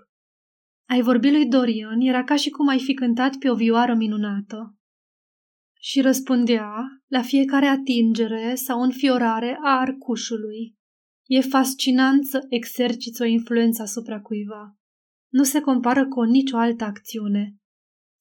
Ai 0.89 1.01
vorbit 1.01 1.31
lui 1.31 1.47
Dorian 1.47 1.99
era 1.99 2.23
ca 2.23 2.35
și 2.35 2.49
cum 2.49 2.67
ai 2.67 2.79
fi 2.79 2.93
cântat 2.93 3.35
pe 3.35 3.49
o 3.49 3.55
vioară 3.55 3.95
minunată 3.95 4.76
și 5.89 6.01
răspundea 6.01 6.71
la 7.07 7.21
fiecare 7.21 7.65
atingere 7.65 8.55
sau 8.55 8.81
înfiorare 8.81 9.57
a 9.63 9.79
arcușului. 9.79 10.75
E 11.25 11.41
fascinant 11.41 12.25
să 12.25 12.45
exerciți 12.49 13.21
o 13.21 13.25
influență 13.25 13.81
asupra 13.81 14.21
cuiva. 14.21 14.77
Nu 15.31 15.43
se 15.43 15.59
compară 15.59 16.07
cu 16.07 16.21
nicio 16.21 16.57
altă 16.57 16.83
acțiune. 16.83 17.55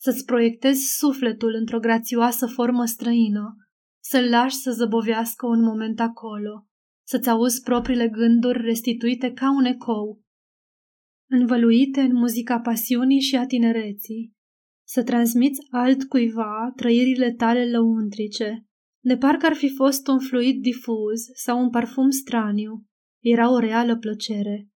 Să-ți 0.00 0.24
proiectezi 0.24 0.96
sufletul 0.96 1.54
într-o 1.54 1.78
grațioasă 1.78 2.46
formă 2.46 2.84
străină, 2.84 3.56
să-l 4.02 4.28
lași 4.28 4.56
să 4.56 4.70
zăbovească 4.70 5.46
un 5.46 5.62
moment 5.62 6.00
acolo, 6.00 6.66
să-ți 7.06 7.28
auzi 7.28 7.62
propriile 7.62 8.08
gânduri 8.08 8.62
restituite 8.62 9.32
ca 9.32 9.50
un 9.50 9.64
ecou, 9.64 10.22
învăluite 11.30 12.00
în 12.00 12.14
muzica 12.14 12.60
pasiunii 12.60 13.20
și 13.20 13.36
a 13.36 13.46
tinereții, 13.46 14.35
să 14.86 15.02
transmiți 15.02 15.60
altcuiva 15.70 16.72
trăirile 16.76 17.32
tale 17.32 17.70
lăuntrice, 17.70 18.66
de 19.04 19.16
parcă 19.16 19.46
ar 19.46 19.54
fi 19.54 19.74
fost 19.74 20.06
un 20.06 20.18
fluid 20.18 20.62
difuz 20.62 21.20
sau 21.34 21.62
un 21.62 21.70
parfum 21.70 22.10
straniu. 22.10 22.84
Era 23.22 23.52
o 23.52 23.58
reală 23.58 23.96
plăcere. 23.96 24.68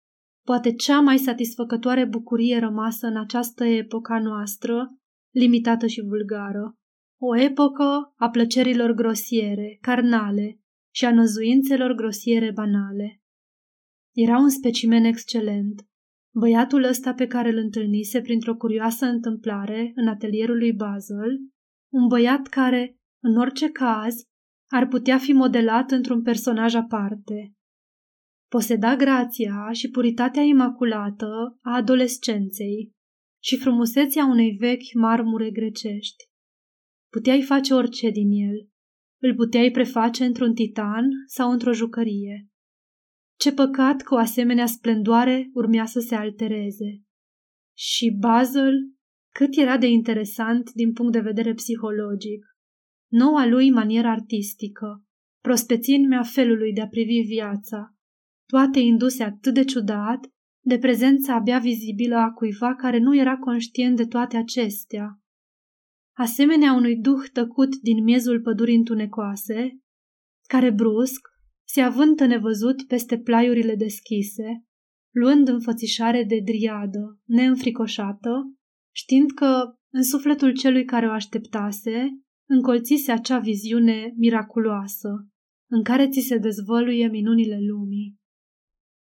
Poate 0.47 0.73
cea 0.73 1.00
mai 1.00 1.19
satisfăcătoare 1.19 2.05
bucurie 2.05 2.59
rămasă 2.59 3.07
în 3.07 3.17
această 3.17 3.64
epoca 3.64 4.19
noastră, 4.19 4.97
limitată 5.35 5.87
și 5.87 6.00
vulgară. 6.00 6.75
O 7.21 7.40
epocă 7.40 8.12
a 8.17 8.29
plăcerilor 8.31 8.93
grosiere, 8.93 9.79
carnale 9.81 10.61
și 10.95 11.05
a 11.05 11.14
năzuințelor 11.14 11.93
grosiere 11.95 12.52
banale. 12.52 13.23
Era 14.17 14.38
un 14.38 14.49
specimen 14.49 15.05
excelent, 15.05 15.87
Băiatul 16.34 16.82
ăsta 16.82 17.14
pe 17.14 17.26
care 17.26 17.49
îl 17.49 17.56
întâlnise 17.56 18.20
printr-o 18.20 18.56
curioasă 18.56 19.06
întâmplare 19.06 19.92
în 19.94 20.08
atelierul 20.08 20.56
lui 20.56 20.72
Basel, 20.72 21.38
un 21.92 22.06
băiat 22.06 22.46
care, 22.46 22.99
în 23.22 23.37
orice 23.37 23.70
caz, 23.70 24.14
ar 24.70 24.88
putea 24.88 25.18
fi 25.18 25.32
modelat 25.32 25.90
într-un 25.90 26.22
personaj 26.22 26.75
aparte. 26.75 27.54
Poseda 28.49 28.96
grația 28.96 29.68
și 29.72 29.90
puritatea 29.90 30.42
imaculată 30.42 31.58
a 31.62 31.75
adolescenței 31.75 32.92
și 33.42 33.56
frumusețea 33.56 34.25
unei 34.25 34.50
vechi 34.50 34.94
marmure 34.94 35.50
grecești. 35.50 36.28
Puteai 37.12 37.42
face 37.42 37.75
orice 37.75 38.10
din 38.10 38.30
el. 38.30 38.68
Îl 39.22 39.34
puteai 39.34 39.70
preface 39.70 40.25
într-un 40.25 40.54
titan 40.54 41.04
sau 41.26 41.50
într-o 41.50 41.72
jucărie. 41.72 42.50
Ce 43.40 43.52
păcat 43.52 44.00
că 44.00 44.14
o 44.14 44.16
asemenea 44.16 44.66
splendoare 44.66 45.50
urmea 45.52 45.87
să 45.87 46.00
se 46.00 46.14
altereze. 46.14 47.02
Și 47.76 48.16
Basil, 48.18 48.94
cât 49.35 49.56
era 49.56 49.78
de 49.78 49.87
interesant 49.87 50.73
din 50.73 50.92
punct 50.92 51.12
de 51.12 51.20
vedere 51.20 51.52
psihologic. 51.52 52.44
Noua 53.11 53.47
lui 53.47 53.70
manieră 53.70 54.09
artistică, 54.09 55.04
prospețin-mea 55.42 56.23
felului 56.23 56.73
de 56.73 56.80
a 56.80 56.88
privi 56.88 57.20
viața, 57.20 57.94
toate 58.47 58.78
induse 58.78 59.23
atât 59.23 59.54
de 59.54 59.64
ciudat, 59.64 60.26
de 60.64 60.78
prezența 60.78 61.35
abia 61.35 61.59
vizibilă 61.59 62.16
a 62.16 62.30
cuiva 62.30 62.75
care 62.75 62.99
nu 62.99 63.16
era 63.16 63.37
conștient 63.37 63.97
de 63.97 64.06
toate 64.06 64.37
acestea. 64.37 65.20
Asemenea 66.16 66.73
unui 66.73 66.97
duh 66.97 67.23
tăcut 67.32 67.76
din 67.76 68.02
miezul 68.02 68.40
pădurii 68.40 68.76
întunecoase, 68.76 69.80
care 70.49 70.70
brusc, 70.70 71.29
se 71.72 71.80
avântă 71.80 72.26
nevăzut 72.26 72.86
peste 72.86 73.18
plaiurile 73.18 73.74
deschise, 73.74 74.64
luând 75.14 75.48
înfățișare 75.48 76.24
de 76.24 76.40
driadă, 76.44 77.20
neînfricoșată, 77.24 78.54
știind 78.94 79.30
că, 79.30 79.74
în 79.92 80.02
sufletul 80.02 80.52
celui 80.52 80.84
care 80.84 81.06
o 81.06 81.10
așteptase, 81.10 82.08
încolțise 82.48 83.12
acea 83.12 83.38
viziune 83.38 84.12
miraculoasă, 84.16 85.28
în 85.70 85.82
care 85.82 86.08
ți 86.08 86.20
se 86.20 86.38
dezvăluie 86.38 87.08
minunile 87.08 87.58
lumii. 87.60 88.16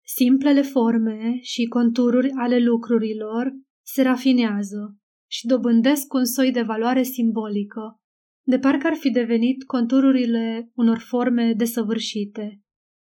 Simplele 0.05 0.61
forme 0.61 1.39
și 1.41 1.65
contururi 1.65 2.31
ale 2.31 2.59
lucrurilor 2.59 3.51
se 3.85 4.01
rafinează 4.01 4.97
și 5.29 5.45
dobândesc 5.45 6.13
un 6.13 6.25
soi 6.25 6.51
de 6.51 6.61
valoare 6.61 7.03
simbolică, 7.03 8.00
de 8.43 8.59
parcă 8.59 8.87
ar 8.87 8.95
fi 8.95 9.09
devenit 9.09 9.63
contururile 9.63 10.71
unor 10.73 10.97
forme 10.97 11.53
desăvârșite. 11.53 12.61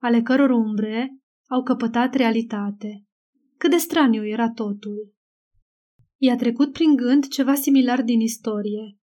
ale 0.00 0.22
căror 0.22 0.50
umbre 0.50 1.18
au 1.48 1.62
căpătat 1.62 2.14
realitate. 2.14 3.04
Cât 3.56 3.70
de 3.70 3.76
straniu 3.76 4.26
era 4.26 4.50
totul. 4.50 5.12
I-a 6.16 6.36
trecut 6.36 6.72
prin 6.72 6.96
gând 6.96 7.28
ceva 7.28 7.54
similar 7.54 8.02
din 8.02 8.20
istorie. 8.20 8.98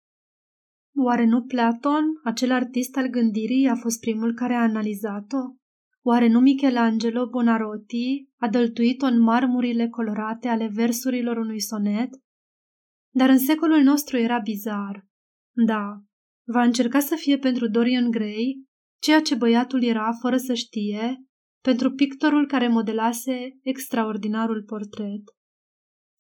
Oare 0.97 1.25
nu 1.25 1.43
Platon, 1.43 2.05
acel 2.25 2.53
artist 2.53 2.97
al 2.97 3.07
gândirii, 3.07 3.69
a 3.69 3.75
fost 3.75 4.01
primul 4.01 4.35
care 4.35 4.55
a 4.55 4.63
analizat-o? 4.63 5.55
Oare 6.03 6.29
nu 6.29 6.41
Michelangelo 6.41 7.29
Bonarotti 7.29 8.29
a 8.37 8.49
dăltuit-o 8.49 9.07
în 9.07 9.21
marmurile 9.21 9.89
colorate 9.89 10.49
ale 10.49 10.71
versurilor 10.73 11.37
unui 11.37 11.61
sonet? 11.61 12.11
Dar 13.15 13.29
în 13.29 13.39
secolul 13.39 13.83
nostru 13.83 14.17
era 14.17 14.39
bizar. 14.39 15.07
Da, 15.67 16.03
va 16.53 16.63
încerca 16.63 17.01
să 17.01 17.15
fie 17.15 17.39
pentru 17.39 17.69
Dorian 17.69 18.11
Gray 18.11 18.65
ceea 19.03 19.21
ce 19.21 19.35
băiatul 19.35 19.83
era 19.83 20.13
fără 20.21 20.37
să 20.37 20.55
știe 20.55 21.25
pentru 21.63 21.91
pictorul 21.91 22.47
care 22.47 22.69
modelase 22.69 23.59
extraordinarul 23.63 24.63
portret. 24.63 25.23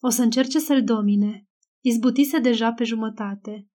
O 0.02 0.08
să 0.08 0.22
încerce 0.22 0.58
să-l 0.58 0.84
domine. 0.84 1.46
Izbutise 1.84 2.38
deja 2.38 2.72
pe 2.72 2.84
jumătate. 2.84 3.68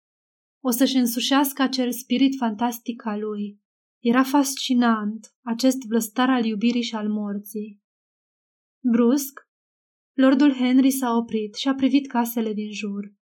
O 0.62 0.70
să-și 0.70 0.96
însușească 0.96 1.62
acel 1.62 1.92
spirit 1.92 2.36
fantastic 2.36 3.06
al 3.06 3.20
lui. 3.20 3.60
Era 4.02 4.22
fascinant, 4.22 5.34
acest 5.44 5.78
vlăstar 5.88 6.30
al 6.30 6.44
iubirii 6.44 6.82
și 6.82 6.94
al 6.94 7.08
morții. 7.08 7.80
Brusc, 8.84 9.40
Lordul 10.12 10.52
Henry 10.52 10.90
s-a 10.90 11.10
oprit 11.16 11.54
și 11.54 11.68
a 11.68 11.74
privit 11.74 12.06
casele 12.06 12.52
din 12.52 12.72
jur. 12.72 13.14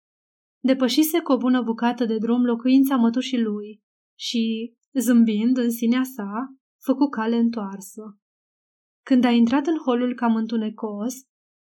Depășise 0.66 1.21
cu 1.21 1.33
o 1.33 1.37
bună 1.37 1.62
bucată 1.62 2.04
de 2.04 2.18
drum 2.18 2.44
locuința 2.44 2.97
mătușii 2.97 3.42
lui 3.42 3.83
și, 4.18 4.75
zâmbind 4.92 5.56
în 5.56 5.71
sinea 5.71 6.02
sa, 6.02 6.54
făcu 6.83 7.09
cale 7.09 7.37
întoarsă. 7.37 8.18
Când 9.02 9.25
a 9.25 9.30
intrat 9.30 9.66
în 9.66 9.78
holul 9.78 10.14
cam 10.14 10.35
întunecos, 10.35 11.14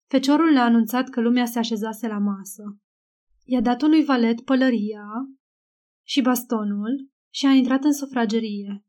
feciorul 0.10 0.52
le-a 0.52 0.64
anunțat 0.64 1.10
că 1.10 1.22
lumea 1.22 1.46
se 1.46 1.60
așezase 1.60 2.08
la 2.08 2.18
masă. 2.18 2.64
I-a 3.44 3.62
dat 3.62 3.82
unui 3.82 4.04
valet 4.04 4.42
pălăria 4.42 5.06
și 6.08 6.22
bastonul 6.22 7.10
și 7.34 7.46
a 7.46 7.52
intrat 7.52 7.84
în 7.84 7.94
sufragerie. 7.94 8.86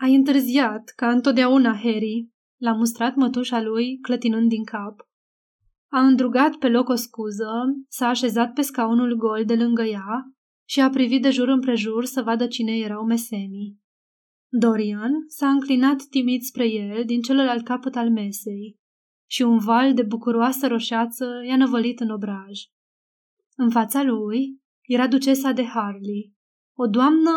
Ai 0.00 0.14
întârziat, 0.14 0.92
ca 0.96 1.10
întotdeauna, 1.10 1.74
Harry, 1.76 2.28
l-a 2.60 2.72
mustrat 2.72 3.14
mătușa 3.14 3.62
lui, 3.62 3.98
clătinând 3.98 4.48
din 4.48 4.64
cap. 4.64 5.08
A 5.88 6.06
îndrugat 6.06 6.56
pe 6.56 6.68
loc 6.68 6.88
o 6.88 6.94
scuză, 6.94 7.50
s-a 7.88 8.08
așezat 8.08 8.52
pe 8.52 8.62
scaunul 8.62 9.16
gol 9.16 9.44
de 9.44 9.54
lângă 9.54 9.82
ea 9.82 10.34
și 10.68 10.80
a 10.80 10.90
privit 10.90 11.22
de 11.22 11.30
jur 11.30 11.48
împrejur 11.48 12.04
să 12.04 12.22
vadă 12.22 12.46
cine 12.46 12.78
erau 12.78 13.04
mesenii. 13.04 13.78
Dorian 14.48 15.12
s-a 15.26 15.48
înclinat 15.48 16.02
timid 16.10 16.42
spre 16.42 16.68
el 16.68 17.04
din 17.04 17.20
celălalt 17.20 17.64
capăt 17.64 17.96
al 17.96 18.10
mesei 18.10 18.78
și 19.30 19.42
un 19.42 19.58
val 19.58 19.94
de 19.94 20.02
bucuroasă 20.02 20.66
roșeață 20.66 21.26
i-a 21.46 21.56
năvălit 21.56 22.00
în 22.00 22.10
obraj. 22.10 22.60
În 23.56 23.70
fața 23.70 24.02
lui 24.02 24.60
era 24.82 25.08
ducesa 25.08 25.52
de 25.52 25.64
Harley, 25.64 26.32
o 26.76 26.86
doamnă 26.86 27.30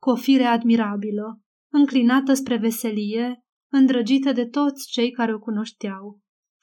cu 0.00 0.10
o 0.10 0.14
fire 0.14 0.44
admirabilă, 0.44 1.40
înclinată 1.72 2.34
spre 2.34 2.56
veselie, 2.56 3.44
îndrăgită 3.72 4.32
de 4.32 4.46
toți 4.46 4.88
cei 4.90 5.10
care 5.10 5.34
o 5.34 5.38
cunoșteau, 5.38 6.21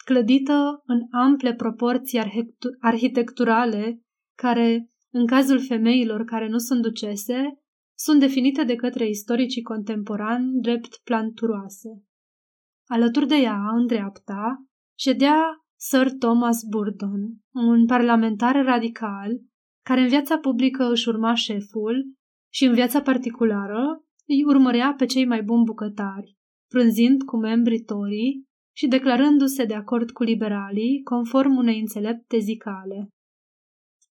clădită 0.10 0.84
în 0.86 1.02
ample 1.12 1.54
proporții 1.54 2.22
arhitecturale 2.80 4.02
care, 4.36 4.90
în 5.10 5.26
cazul 5.26 5.66
femeilor 5.66 6.24
care 6.24 6.48
nu 6.48 6.58
sunt 6.58 6.82
ducese, 6.82 7.60
sunt 7.98 8.20
definite 8.20 8.64
de 8.64 8.76
către 8.76 9.08
istoricii 9.08 9.62
contemporani 9.62 10.62
drept 10.62 11.00
planturoase. 11.04 11.90
Alături 12.88 13.28
de 13.28 13.36
ea, 13.36 13.62
în 13.76 13.86
dreapta, 13.86 14.66
ședea 14.98 15.44
Sir 15.76 16.12
Thomas 16.20 16.64
Burdon, 16.70 17.22
un 17.54 17.86
parlamentar 17.86 18.64
radical 18.64 19.32
care 19.86 20.02
în 20.02 20.08
viața 20.08 20.38
publică 20.38 20.90
își 20.92 21.10
urma 21.10 21.34
șeful 21.34 22.14
și 22.54 22.66
în 22.66 22.74
viața 22.74 23.02
particulară 23.02 24.04
îi 24.28 24.44
urmărea 24.44 24.94
pe 24.98 25.06
cei 25.06 25.26
mai 25.26 25.44
buni 25.44 25.64
bucătari, 25.64 26.38
prânzind 26.68 27.24
cu 27.24 27.38
membrii 27.38 27.84
Torii 27.84 28.49
și 28.80 28.88
declarându-se 28.88 29.66
de 29.66 29.74
acord 29.74 30.12
cu 30.12 30.24
liberalii, 30.24 31.02
conform 31.04 31.56
unei 31.56 31.80
înțelepte 31.80 32.38
zicale. 32.38 33.08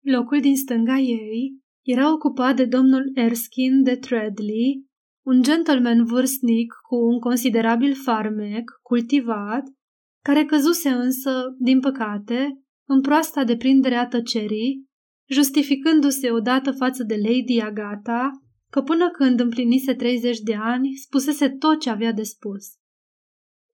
Locul 0.04 0.40
din 0.40 0.56
stânga 0.56 0.98
ei 0.98 1.60
era 1.86 2.14
ocupat 2.14 2.56
de 2.56 2.66
domnul 2.66 3.12
Erskine 3.14 3.82
de 3.82 3.96
Treadley, 3.96 4.86
un 5.26 5.42
gentleman 5.42 6.06
vârstnic 6.06 6.74
cu 6.88 6.96
un 6.96 7.20
considerabil 7.20 7.96
farmec 7.96 8.72
cultivat, 8.82 9.64
care 10.24 10.46
căzuse 10.46 10.90
însă, 10.90 11.56
din 11.60 11.80
păcate, 11.80 12.62
în 12.88 13.02
proasta 13.02 13.44
deprindere 13.44 13.96
a 13.96 14.08
tăcerii, 14.08 14.86
justificându-se 15.30 16.32
odată 16.32 16.72
față 16.72 17.04
de 17.04 17.16
Lady 17.16 17.60
Agata 17.60 18.30
că 18.72 18.82
până 18.82 19.10
când 19.10 19.40
împlinise 19.40 19.94
30 19.94 20.40
de 20.40 20.56
ani 20.56 20.96
spusese 20.96 21.50
tot 21.50 21.80
ce 21.80 21.90
avea 21.90 22.12
de 22.12 22.24
spus. 22.24 22.81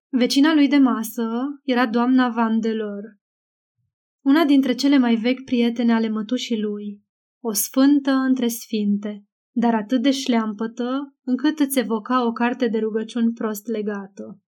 Vecina 0.10 0.54
lui 0.54 0.67
de 0.67 0.78
masă 0.78 1.30
era 1.63 1.88
doamna 1.88 2.30
Vandelor, 2.30 3.04
una 4.22 4.46
dintre 4.46 4.74
cele 4.74 4.98
mai 4.98 5.15
vechi 5.15 5.43
prietene 5.43 5.93
ale 5.93 6.10
mătușii 6.10 6.62
lui, 6.62 7.04
o 7.43 7.52
sfântă 7.52 8.12
între 8.12 8.48
sfinte, 8.48 9.26
dar 9.52 9.74
atât 9.74 10.02
de 10.02 10.12
șleampătă 10.12 11.15
încât 11.24 11.60
îți 11.60 11.80
evoca 11.80 12.26
o 12.26 12.32
carte 12.32 12.67
de 12.67 12.78
rugăciuni 12.78 13.34
prost 13.34 13.67
legată. 13.67 14.41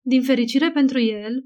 Din 0.00 0.22
fericire 0.22 0.70
pentru 0.70 1.00
el, 1.00 1.44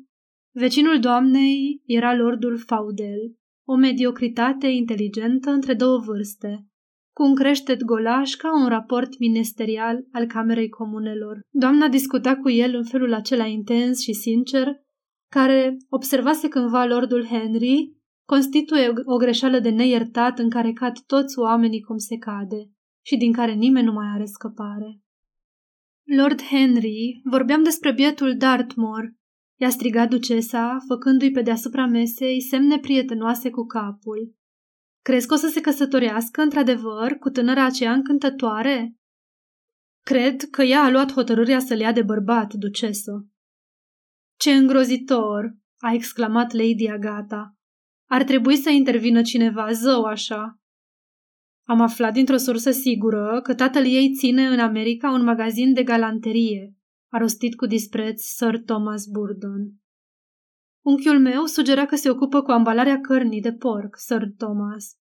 vecinul 0.54 1.00
doamnei 1.00 1.82
era 1.86 2.14
lordul 2.14 2.58
Faudel, 2.58 3.36
o 3.64 3.76
mediocritate 3.76 4.66
inteligentă 4.66 5.50
între 5.50 5.74
două 5.74 5.98
vârste, 5.98 6.66
cu 7.18 7.24
un 7.24 7.34
creștet 7.34 7.82
golaș 7.82 8.34
ca 8.34 8.62
un 8.62 8.68
raport 8.68 9.18
ministerial 9.18 10.04
al 10.12 10.26
Camerei 10.26 10.68
Comunelor. 10.68 11.40
Doamna 11.50 11.88
discuta 11.88 12.36
cu 12.36 12.50
el 12.50 12.74
în 12.74 12.84
felul 12.84 13.14
acela 13.14 13.46
intens 13.46 14.00
și 14.00 14.12
sincer, 14.12 14.66
care 15.30 15.76
observase 15.88 16.48
cândva 16.48 16.84
lordul 16.84 17.24
Henry 17.24 17.96
constituie 18.26 18.92
o 19.04 19.16
greșeală 19.16 19.58
de 19.58 19.70
neiertat 19.70 20.38
în 20.38 20.50
care 20.50 20.72
cad 20.72 20.98
toți 21.06 21.38
oamenii 21.38 21.80
cum 21.80 21.96
se 21.96 22.16
cade 22.16 22.70
și 23.04 23.16
din 23.16 23.32
care 23.32 23.52
nimeni 23.52 23.86
nu 23.86 23.92
mai 23.92 24.06
are 24.14 24.24
scăpare. 24.24 25.00
Lord 26.16 26.42
Henry, 26.42 27.20
vorbeam 27.24 27.62
despre 27.62 27.92
bietul 27.92 28.36
Dartmoor, 28.36 29.14
i-a 29.60 29.68
strigat 29.68 30.08
ducesa, 30.08 30.76
făcându-i 30.88 31.30
pe 31.30 31.42
deasupra 31.42 31.86
mesei 31.86 32.40
semne 32.40 32.78
prietenoase 32.78 33.50
cu 33.50 33.66
capul. 33.66 34.37
Crezi 35.02 35.26
că 35.26 35.34
o 35.34 35.36
să 35.36 35.48
se 35.48 35.60
căsătorească, 35.60 36.42
într-adevăr, 36.42 37.12
cu 37.12 37.28
tânăra 37.28 37.64
aceea 37.64 37.92
încântătoare? 37.92 38.94
Cred 40.04 40.42
că 40.50 40.62
ea 40.62 40.82
a 40.82 40.90
luat 40.90 41.12
hotărârea 41.12 41.58
să 41.58 41.74
le 41.74 41.82
ia 41.82 41.92
de 41.92 42.02
bărbat, 42.02 42.54
ducesă. 42.54 43.26
Ce 44.38 44.52
îngrozitor! 44.52 45.56
a 45.78 45.92
exclamat 45.92 46.52
Lady 46.52 46.88
Agata. 46.88 47.56
Ar 48.08 48.24
trebui 48.24 48.56
să 48.56 48.70
intervină 48.70 49.22
cineva, 49.22 49.72
zău 49.72 50.04
așa. 50.04 50.60
Am 51.66 51.80
aflat 51.80 52.12
dintr-o 52.12 52.36
sursă 52.36 52.70
sigură 52.70 53.40
că 53.42 53.54
tatăl 53.54 53.84
ei 53.84 54.12
ține 54.18 54.46
în 54.46 54.58
America 54.58 55.10
un 55.10 55.24
magazin 55.24 55.72
de 55.72 55.82
galanterie, 55.82 56.74
a 57.12 57.18
rostit 57.18 57.54
cu 57.56 57.66
dispreț 57.66 58.22
Sir 58.22 58.58
Thomas 58.58 59.06
Burdon. 59.06 59.72
Unchiul 60.84 61.18
meu 61.20 61.44
sugera 61.44 61.86
că 61.86 61.96
se 61.96 62.10
ocupă 62.10 62.42
cu 62.42 62.50
ambalarea 62.50 63.00
cărnii 63.00 63.40
de 63.40 63.52
porc, 63.52 63.96
Sir 63.96 64.22
Thomas. 64.36 64.96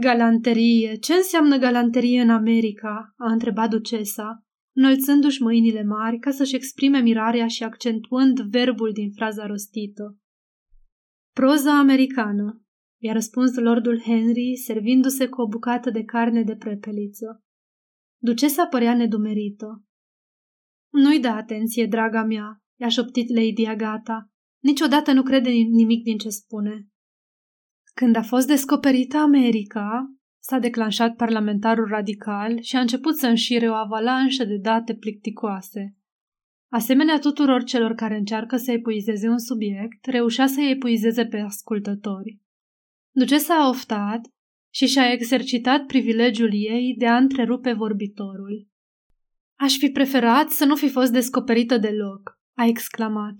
Galanterie. 0.00 0.96
Ce 0.96 1.12
înseamnă 1.14 1.56
galanterie 1.56 2.20
în 2.20 2.30
America? 2.30 3.14
a 3.16 3.32
întrebat 3.32 3.70
ducesa, 3.70 4.46
înălțându-și 4.76 5.42
mâinile 5.42 5.82
mari 5.82 6.18
ca 6.18 6.30
să-și 6.30 6.54
exprime 6.54 7.00
mirarea 7.00 7.46
și 7.46 7.64
accentuând 7.64 8.40
verbul 8.40 8.92
din 8.92 9.10
fraza 9.10 9.46
rostită. 9.46 10.18
Proza 11.34 11.78
americană, 11.78 12.62
i-a 13.02 13.12
răspuns 13.12 13.56
lordul 13.56 14.00
Henry, 14.00 14.56
servindu-se 14.56 15.28
cu 15.28 15.40
o 15.40 15.48
bucată 15.48 15.90
de 15.90 16.04
carne 16.04 16.42
de 16.42 16.56
prepeliță. 16.56 17.42
Ducesa 18.22 18.66
părea 18.66 18.94
nedumerită. 18.94 19.84
Nu-i 20.92 21.20
da 21.20 21.34
atenție, 21.34 21.86
draga 21.86 22.22
mea, 22.22 22.62
i-a 22.80 22.88
șoptit 22.88 23.28
Lady 23.28 23.66
Agata. 23.66 24.30
Niciodată 24.58 25.12
nu 25.12 25.22
crede 25.22 25.50
nimic 25.50 26.02
din 26.02 26.18
ce 26.18 26.28
spune. 26.28 26.86
Când 27.94 28.16
a 28.16 28.22
fost 28.22 28.46
descoperită 28.46 29.16
America, 29.16 30.14
s-a 30.38 30.58
declanșat 30.58 31.16
parlamentarul 31.16 31.86
radical 31.86 32.60
și 32.60 32.76
a 32.76 32.80
început 32.80 33.16
să 33.16 33.26
înșire 33.26 33.70
o 33.70 33.74
avalanșă 33.74 34.44
de 34.44 34.56
date 34.56 34.94
plicticoase. 34.94 35.96
Asemenea 36.70 37.18
tuturor 37.18 37.64
celor 37.64 37.94
care 37.94 38.16
încearcă 38.16 38.56
să 38.56 38.70
epuizeze 38.70 39.28
un 39.28 39.38
subiect, 39.38 40.04
reușea 40.06 40.46
să 40.46 40.60
epuizeze 40.60 41.26
pe 41.26 41.38
ascultători. 41.38 42.40
Ducesa 43.10 43.54
a 43.54 43.68
oftat 43.68 44.20
și 44.74 44.86
și-a 44.86 45.12
exercitat 45.12 45.86
privilegiul 45.86 46.50
ei 46.52 46.94
de 46.98 47.06
a 47.06 47.16
întrerupe 47.16 47.72
vorbitorul. 47.72 48.68
Aș 49.58 49.76
fi 49.76 49.88
preferat 49.88 50.48
să 50.48 50.64
nu 50.64 50.76
fi 50.76 50.88
fost 50.88 51.12
descoperită 51.12 51.78
deloc, 51.78 52.40
a 52.54 52.64
exclamat. 52.64 53.34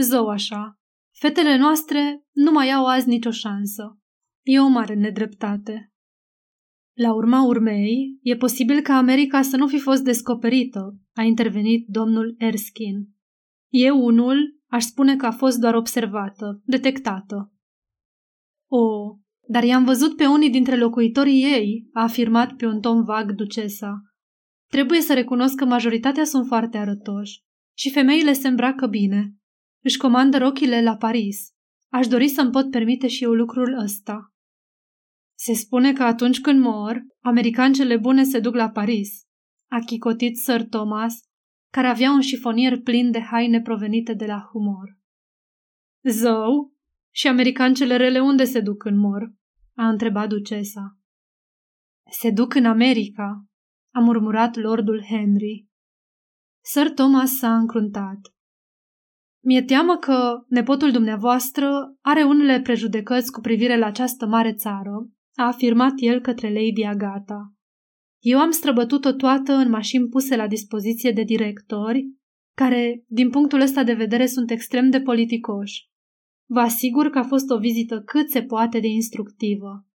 Zău 0.00 0.28
așa, 0.28 0.78
fetele 1.18 1.56
noastre 1.56 2.24
nu 2.32 2.50
mai 2.50 2.70
au 2.70 2.86
azi 2.86 3.08
nicio 3.08 3.30
șansă. 3.30 3.98
E 4.42 4.60
o 4.60 4.68
mare 4.68 4.94
nedreptate. 4.94 5.92
La 6.96 7.14
urma 7.14 7.42
urmei, 7.46 8.18
e 8.22 8.36
posibil 8.36 8.80
ca 8.80 8.94
America 8.94 9.42
să 9.42 9.56
nu 9.56 9.66
fi 9.66 9.78
fost 9.78 10.04
descoperită, 10.04 10.98
a 11.12 11.22
intervenit 11.22 11.86
domnul 11.88 12.34
Erskine. 12.38 13.08
Eu 13.72 14.04
unul 14.04 14.60
aș 14.66 14.84
spune 14.84 15.16
că 15.16 15.26
a 15.26 15.30
fost 15.30 15.58
doar 15.58 15.74
observată, 15.74 16.62
detectată. 16.64 17.52
O, 18.70 19.16
dar 19.48 19.64
i-am 19.64 19.84
văzut 19.84 20.16
pe 20.16 20.26
unii 20.26 20.50
dintre 20.50 20.76
locuitorii 20.76 21.44
ei, 21.44 21.88
a 21.92 22.02
afirmat 22.02 22.52
pe 22.52 22.66
un 22.66 22.80
ton 22.80 23.04
vag 23.04 23.32
ducesa. 23.32 24.02
Trebuie 24.70 25.00
să 25.00 25.14
recunosc 25.14 25.54
că 25.54 25.64
majoritatea 25.64 26.24
sunt 26.24 26.46
foarte 26.46 26.78
arătoși 26.78 27.42
și 27.76 27.90
femeile 27.90 28.32
se 28.32 28.48
îmbracă 28.48 28.86
bine. 28.86 29.34
Își 29.84 29.96
comandă 29.96 30.38
rochile 30.38 30.82
la 30.82 30.96
Paris. 30.96 31.52
Aș 31.88 32.06
dori 32.06 32.28
să-mi 32.28 32.50
pot 32.50 32.70
permite 32.70 33.08
și 33.08 33.24
eu 33.24 33.32
lucrul 33.32 33.78
ăsta. 33.78 34.32
Se 35.38 35.52
spune 35.54 35.92
că 35.92 36.02
atunci 36.02 36.40
când 36.40 36.60
mor, 36.60 37.04
americancele 37.20 37.96
bune 37.96 38.24
se 38.24 38.40
duc 38.40 38.54
la 38.54 38.70
Paris, 38.70 39.24
a 39.70 39.78
chicotit 39.78 40.36
Sir 40.36 40.64
Thomas, 40.68 41.14
care 41.72 41.86
avea 41.86 42.10
un 42.10 42.20
șifonier 42.20 42.80
plin 42.80 43.10
de 43.10 43.20
haine 43.20 43.60
provenite 43.60 44.14
de 44.14 44.26
la 44.26 44.48
humor. 44.52 44.98
Zău? 46.02 46.72
Și 47.14 47.28
americancele 47.28 47.96
rele 47.96 48.20
unde 48.20 48.44
se 48.44 48.60
duc 48.60 48.76
când 48.76 48.98
mor? 48.98 49.32
a 49.76 49.88
întrebat 49.88 50.28
ducesa. 50.28 50.98
Se 52.10 52.30
duc 52.30 52.54
în 52.54 52.64
America, 52.64 53.46
a 53.94 54.00
murmurat 54.00 54.56
lordul 54.56 55.04
Henry. 55.04 55.66
Sir 56.64 56.90
Thomas 56.90 57.30
s-a 57.30 57.56
încruntat. 57.56 58.33
Mi-e 59.44 59.62
teamă 59.62 59.96
că 59.96 60.44
nepotul 60.48 60.90
dumneavoastră 60.90 61.96
are 62.00 62.22
unele 62.22 62.60
prejudecăți 62.60 63.32
cu 63.32 63.40
privire 63.40 63.78
la 63.78 63.86
această 63.86 64.26
mare 64.26 64.52
țară 64.52 65.08
a 65.34 65.46
afirmat 65.46 65.92
el 65.96 66.20
către 66.20 66.48
Lady 66.52 66.82
Agata. 66.82 67.52
Eu 68.18 68.38
am 68.38 68.50
străbătut-o 68.50 69.12
toată 69.12 69.52
în 69.52 69.70
mașini 69.70 70.08
puse 70.08 70.36
la 70.36 70.46
dispoziție 70.46 71.10
de 71.10 71.22
directori, 71.22 72.10
care, 72.56 73.04
din 73.06 73.30
punctul 73.30 73.60
ăsta 73.60 73.84
de 73.84 73.92
vedere, 73.92 74.26
sunt 74.26 74.50
extrem 74.50 74.90
de 74.90 75.00
politicoși. 75.00 75.88
Vă 76.46 76.60
asigur 76.60 77.10
că 77.10 77.18
a 77.18 77.22
fost 77.22 77.50
o 77.50 77.58
vizită 77.58 78.00
cât 78.00 78.30
se 78.30 78.42
poate 78.42 78.80
de 78.80 78.88
instructivă. 78.88 79.86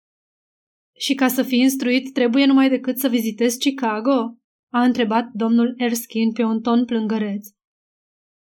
Și 0.97 1.13
ca 1.13 1.27
să 1.27 1.43
fii 1.43 1.59
instruit, 1.59 2.13
trebuie 2.13 2.45
numai 2.45 2.69
decât 2.69 2.97
să 2.97 3.07
vizitezi 3.07 3.57
Chicago? 3.57 4.37
A 4.71 4.83
întrebat 4.83 5.29
domnul 5.33 5.73
Erskine 5.77 6.31
pe 6.33 6.43
un 6.43 6.61
ton 6.61 6.85
plângăreț. 6.85 7.47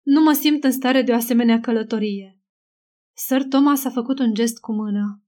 Nu 0.07 0.21
mă 0.21 0.31
simt 0.31 0.63
în 0.63 0.71
stare 0.71 1.01
de 1.01 1.11
o 1.11 1.15
asemenea 1.15 1.59
călătorie. 1.59 2.39
Sir 3.15 3.43
Thomas 3.43 3.85
a 3.85 3.89
făcut 3.89 4.19
un 4.19 4.33
gest 4.33 4.59
cu 4.59 4.73
mâna. 4.73 5.21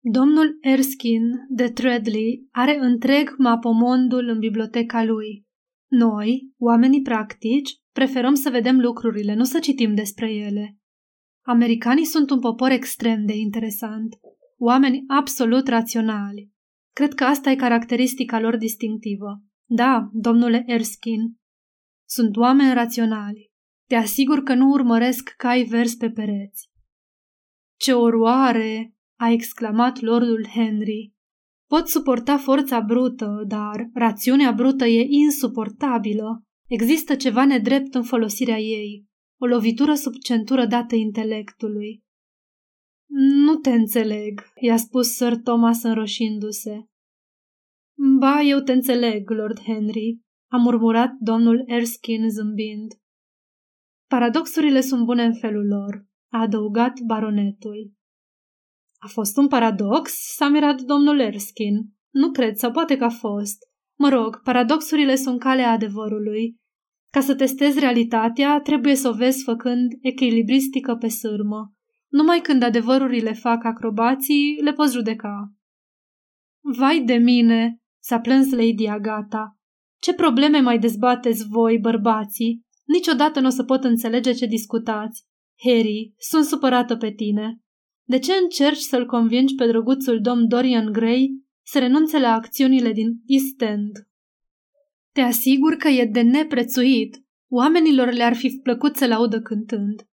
Domnul 0.00 0.58
Erskine 0.60 1.46
de 1.48 1.68
Treadley 1.68 2.48
are 2.50 2.78
întreg 2.80 3.34
mapomondul 3.38 4.28
în 4.28 4.38
biblioteca 4.38 5.04
lui. 5.04 5.46
Noi, 5.90 6.52
oamenii 6.58 7.02
practici, 7.02 7.70
preferăm 7.92 8.34
să 8.34 8.50
vedem 8.50 8.80
lucrurile, 8.80 9.34
nu 9.34 9.44
să 9.44 9.58
citim 9.58 9.94
despre 9.94 10.32
ele. 10.32 10.78
Americanii 11.46 12.04
sunt 12.04 12.30
un 12.30 12.40
popor 12.40 12.70
extrem 12.70 13.26
de 13.26 13.36
interesant, 13.36 14.16
oameni 14.58 15.04
absolut 15.06 15.68
raționali. 15.68 16.50
Cred 16.94 17.14
că 17.14 17.24
asta 17.24 17.50
e 17.50 17.56
caracteristica 17.56 18.40
lor 18.40 18.56
distinctivă. 18.56 19.42
Da, 19.68 20.08
domnule 20.12 20.62
Erskine, 20.66 21.34
sunt 22.08 22.36
oameni 22.36 22.74
raționali. 22.74 23.49
Te 23.90 23.96
asigur 23.96 24.42
că 24.42 24.54
nu 24.54 24.68
urmăresc 24.68 25.34
cai 25.36 25.62
vers 25.62 25.94
pe 25.94 26.10
pereți. 26.10 26.70
Ce 27.76 27.92
oroare! 27.92 28.94
a 29.20 29.30
exclamat 29.30 30.00
lordul 30.00 30.46
Henry. 30.46 31.12
Pot 31.66 31.88
suporta 31.88 32.38
forța 32.38 32.80
brută, 32.80 33.44
dar 33.46 33.90
rațiunea 33.94 34.52
brută 34.52 34.86
e 34.86 35.06
insuportabilă. 35.08 36.44
Există 36.68 37.16
ceva 37.16 37.44
nedrept 37.44 37.94
în 37.94 38.02
folosirea 38.02 38.58
ei, 38.58 39.06
o 39.40 39.46
lovitură 39.46 39.94
sub 39.94 40.12
centură 40.14 40.66
dată 40.66 40.94
intelectului. 40.94 42.02
Nu 43.44 43.56
te 43.56 43.70
înțeleg, 43.70 44.40
i-a 44.60 44.76
spus 44.76 45.14
Sir 45.14 45.36
Thomas 45.36 45.82
înroșindu-se. 45.82 46.84
Ba, 48.18 48.40
eu 48.40 48.58
te 48.58 48.72
înțeleg, 48.72 49.30
Lord 49.30 49.60
Henry, 49.60 50.20
a 50.50 50.56
murmurat 50.56 51.12
domnul 51.20 51.64
Erskine 51.66 52.28
zâmbind. 52.28 52.99
Paradoxurile 54.14 54.80
sunt 54.80 55.04
bune 55.04 55.24
în 55.24 55.34
felul 55.34 55.66
lor, 55.66 56.06
a 56.32 56.40
adăugat 56.40 57.00
baronetul. 57.00 57.92
A 58.98 59.06
fost 59.06 59.36
un 59.36 59.48
paradox? 59.48 60.12
S-a 60.36 60.48
mirat 60.48 60.80
domnul 60.80 61.20
Erskine. 61.20 61.80
Nu 62.10 62.30
cred, 62.30 62.56
sau 62.56 62.70
poate 62.70 62.96
că 62.96 63.04
a 63.04 63.08
fost. 63.08 63.58
Mă 63.98 64.08
rog, 64.08 64.42
paradoxurile 64.42 65.14
sunt 65.14 65.40
calea 65.40 65.70
adevărului. 65.70 66.56
Ca 67.12 67.20
să 67.20 67.34
testezi 67.34 67.78
realitatea, 67.78 68.60
trebuie 68.60 68.94
să 68.94 69.08
o 69.08 69.12
vezi 69.12 69.42
făcând 69.42 69.92
echilibristică 70.00 70.94
pe 70.94 71.08
sârmă. 71.08 71.72
Numai 72.08 72.40
când 72.40 72.62
adevărurile 72.62 73.32
fac 73.32 73.64
acrobații, 73.64 74.58
le 74.62 74.72
poți 74.72 74.94
judeca. 74.94 75.52
Vai 76.60 77.02
de 77.04 77.14
mine, 77.14 77.80
s-a 78.02 78.20
plâns 78.20 78.50
Lady 78.50 78.86
Agata. 78.86 79.58
Ce 80.00 80.14
probleme 80.14 80.60
mai 80.60 80.78
dezbateți 80.78 81.46
voi, 81.48 81.78
bărbații? 81.78 82.68
Niciodată 82.96 83.40
nu 83.40 83.46
o 83.46 83.50
să 83.50 83.64
pot 83.64 83.84
înțelege 83.84 84.32
ce 84.32 84.46
discutați. 84.46 85.24
Harry, 85.58 86.14
sunt 86.18 86.44
supărată 86.44 86.96
pe 86.96 87.10
tine. 87.10 87.60
De 88.04 88.18
ce 88.18 88.32
încerci 88.42 88.78
să-l 88.78 89.06
convingi 89.06 89.54
pe 89.54 89.66
drăguțul 89.66 90.20
domn 90.20 90.48
Dorian 90.48 90.92
Gray 90.92 91.44
să 91.66 91.78
renunțe 91.78 92.18
la 92.18 92.32
acțiunile 92.32 92.92
din 92.92 93.22
East 93.26 93.62
End? 93.62 94.08
Te 95.12 95.20
asigur 95.20 95.74
că 95.74 95.88
e 95.88 96.04
de 96.04 96.20
neprețuit. 96.20 97.24
Oamenilor 97.48 98.12
le-ar 98.12 98.36
fi 98.36 98.60
plăcut 98.62 98.96
să-l 98.96 99.12
audă 99.12 99.40
cântând. 99.40 100.08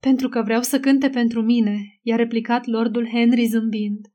Pentru 0.00 0.28
că 0.28 0.42
vreau 0.42 0.62
să 0.62 0.80
cânte 0.80 1.08
pentru 1.08 1.42
mine, 1.42 1.98
i-a 2.02 2.16
replicat 2.16 2.66
lordul 2.66 3.08
Henry 3.08 3.46
zâmbind. 3.46 4.06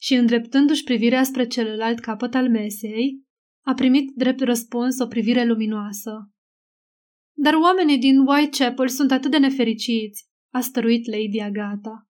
Și 0.00 0.14
îndreptându-și 0.14 0.84
privirea 0.84 1.22
spre 1.22 1.46
celălalt 1.46 1.98
capăt 1.98 2.34
al 2.34 2.50
mesei, 2.50 3.22
a 3.64 3.74
primit 3.74 4.10
drept 4.14 4.40
răspuns 4.40 4.98
o 4.98 5.06
privire 5.06 5.44
luminoasă. 5.44 6.33
Dar 7.36 7.54
oamenii 7.54 7.98
din 7.98 8.18
Whitechapel 8.18 8.88
sunt 8.88 9.10
atât 9.10 9.30
de 9.30 9.38
nefericiți, 9.38 10.28
a 10.52 10.60
stăruit 10.60 11.06
Lady 11.06 11.40
Agata. 11.40 12.08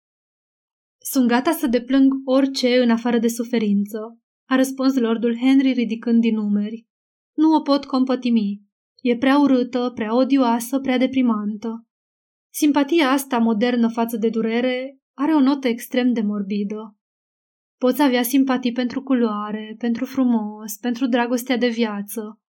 Sunt 0.98 1.28
gata 1.28 1.52
să 1.52 1.66
deplâng 1.66 2.12
orice 2.24 2.82
în 2.82 2.90
afară 2.90 3.18
de 3.18 3.28
suferință, 3.28 4.18
a 4.48 4.56
răspuns 4.56 4.94
lordul 4.94 5.36
Henry 5.36 5.72
ridicând 5.72 6.20
din 6.20 6.34
numeri. 6.34 6.86
Nu 7.36 7.54
o 7.54 7.60
pot 7.60 7.84
compătimi. 7.84 8.62
E 9.02 9.16
prea 9.16 9.38
urâtă, 9.38 9.92
prea 9.94 10.16
odioasă, 10.16 10.80
prea 10.80 10.98
deprimantă. 10.98 11.86
Simpatia 12.52 13.10
asta 13.10 13.38
modernă 13.38 13.88
față 13.88 14.16
de 14.16 14.28
durere 14.28 14.98
are 15.14 15.34
o 15.34 15.40
notă 15.40 15.68
extrem 15.68 16.12
de 16.12 16.20
morbidă. 16.20 16.96
Poți 17.78 18.02
avea 18.02 18.22
simpatii 18.22 18.72
pentru 18.72 19.02
culoare, 19.02 19.74
pentru 19.78 20.04
frumos, 20.04 20.76
pentru 20.80 21.06
dragostea 21.06 21.56
de 21.56 21.68
viață. 21.68 22.40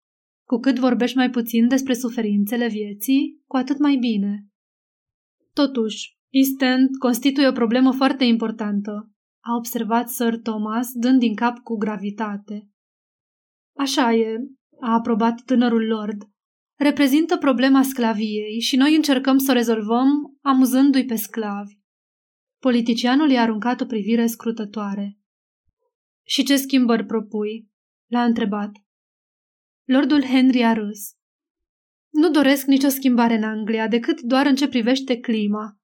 Cu 0.48 0.58
cât 0.58 0.80
vorbești 0.80 1.18
mai 1.18 1.30
puțin 1.30 1.68
despre 1.68 1.94
suferințele 1.94 2.68
vieții, 2.68 3.42
cu 3.48 3.58
atât 3.58 3.78
mai 3.80 3.96
bine. 3.96 4.48
Totuși, 5.54 6.18
East 6.30 6.62
End 6.62 6.90
constituie 7.00 7.48
o 7.48 7.52
problemă 7.52 7.92
foarte 7.92 8.24
importantă, 8.24 9.12
a 9.44 9.56
observat 9.56 10.10
Sir 10.10 10.38
Thomas, 10.38 10.92
dând 10.94 11.20
din 11.20 11.36
cap 11.36 11.58
cu 11.58 11.76
gravitate. 11.78 12.70
Așa 13.78 14.14
e, 14.14 14.38
a 14.80 14.94
aprobat 14.94 15.42
tânărul 15.42 15.86
lord. 15.86 16.30
Reprezintă 16.78 17.38
problema 17.38 17.82
sclaviei 17.84 18.60
și 18.60 18.76
noi 18.76 18.96
încercăm 18.96 19.38
să 19.38 19.52
o 19.52 19.54
rezolvăm 19.54 20.38
amuzându-i 20.42 21.06
pe 21.06 21.16
sclavi. 21.16 21.74
Politicianul 22.62 23.30
i-a 23.30 23.42
aruncat 23.42 23.82
o 23.82 23.86
privire 23.86 24.26
scrutătoare. 24.26 25.20
Și 26.28 26.44
ce 26.44 26.56
schimbări 26.58 27.06
propui? 27.06 27.70
L-a 28.12 28.24
întrebat. 28.24 28.72
Lordul 29.86 30.24
Henry 30.24 30.64
a 30.64 30.74
râs. 30.74 31.14
Nu 32.10 32.30
doresc 32.30 32.66
nicio 32.66 32.88
schimbare 32.88 33.36
în 33.36 33.44
Anglia, 33.44 33.88
decât 33.88 34.22
doar 34.22 34.46
în 34.46 34.56
ce 34.56 34.68
privește 34.68 35.18
clima. 35.20 35.78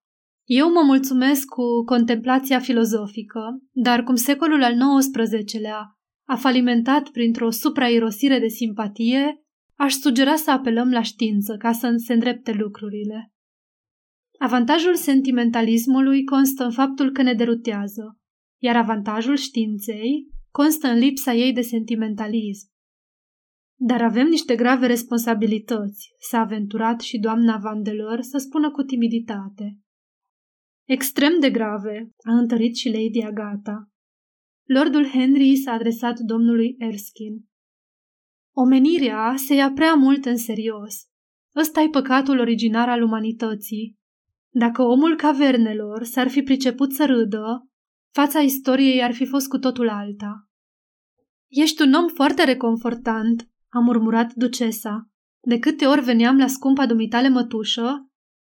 Eu 0.43 0.71
mă 0.71 0.81
mulțumesc 0.85 1.45
cu 1.45 1.83
contemplația 1.85 2.59
filozofică, 2.59 3.41
dar 3.71 4.03
cum 4.03 4.15
secolul 4.15 4.63
al 4.63 4.75
XIX-lea 4.99 5.99
a 6.27 6.35
falimentat 6.35 7.09
printr-o 7.09 7.49
suprairosire 7.49 8.39
de 8.39 8.47
simpatie, 8.47 9.41
aș 9.75 9.93
sugera 9.93 10.35
să 10.35 10.51
apelăm 10.51 10.91
la 10.91 11.01
știință 11.01 11.55
ca 11.57 11.71
să 11.71 11.93
se 11.95 12.13
îndrepte 12.13 12.51
lucrurile. 12.51 13.33
Avantajul 14.39 14.95
sentimentalismului 14.95 16.23
constă 16.23 16.63
în 16.63 16.71
faptul 16.71 17.11
că 17.11 17.21
ne 17.21 17.33
derutează, 17.33 18.19
iar 18.61 18.75
avantajul 18.75 19.35
științei 19.35 20.27
constă 20.51 20.87
în 20.87 20.97
lipsa 20.97 21.33
ei 21.33 21.53
de 21.53 21.61
sentimentalism. 21.61 22.70
Dar 23.83 24.01
avem 24.01 24.27
niște 24.27 24.55
grave 24.55 24.85
responsabilități, 24.85 26.15
s-a 26.29 26.39
aventurat 26.39 26.99
și 26.99 27.19
doamna 27.19 27.57
Vandelor 27.57 28.21
să 28.21 28.37
spună 28.37 28.71
cu 28.71 28.81
timiditate. 28.81 29.79
Extrem 30.87 31.39
de 31.39 31.49
grave, 31.49 32.11
a 32.23 32.37
întărit 32.37 32.75
și 32.75 32.89
Lady 32.89 33.21
Agata. 33.21 33.89
Lordul 34.63 35.05
Henry 35.05 35.55
s-a 35.55 35.71
adresat 35.71 36.19
domnului 36.19 36.75
Erskine. 36.77 37.37
Omenirea 38.55 39.33
se 39.35 39.53
ia 39.53 39.71
prea 39.71 39.93
mult 39.93 40.25
în 40.25 40.37
serios. 40.37 40.95
Ăsta 41.55 41.81
e 41.81 41.89
păcatul 41.89 42.39
originar 42.39 42.89
al 42.89 43.01
umanității. 43.01 43.97
Dacă 44.49 44.81
omul 44.81 45.15
cavernelor 45.15 46.03
s-ar 46.03 46.27
fi 46.27 46.41
priceput 46.41 46.93
să 46.93 47.05
râdă, 47.05 47.69
fața 48.13 48.39
istoriei 48.39 49.03
ar 49.03 49.13
fi 49.13 49.25
fost 49.25 49.47
cu 49.47 49.57
totul 49.57 49.89
alta. 49.89 50.49
Ești 51.47 51.81
un 51.81 51.93
om 51.93 52.07
foarte 52.07 52.43
reconfortant, 52.43 53.50
a 53.73 53.79
murmurat 53.79 54.33
ducesa. 54.33 55.09
De 55.47 55.59
câte 55.59 55.85
ori 55.85 56.01
veneam 56.01 56.37
la 56.37 56.47
scumpa 56.47 56.85
dumitale 56.85 57.29
mătușă, 57.29 58.11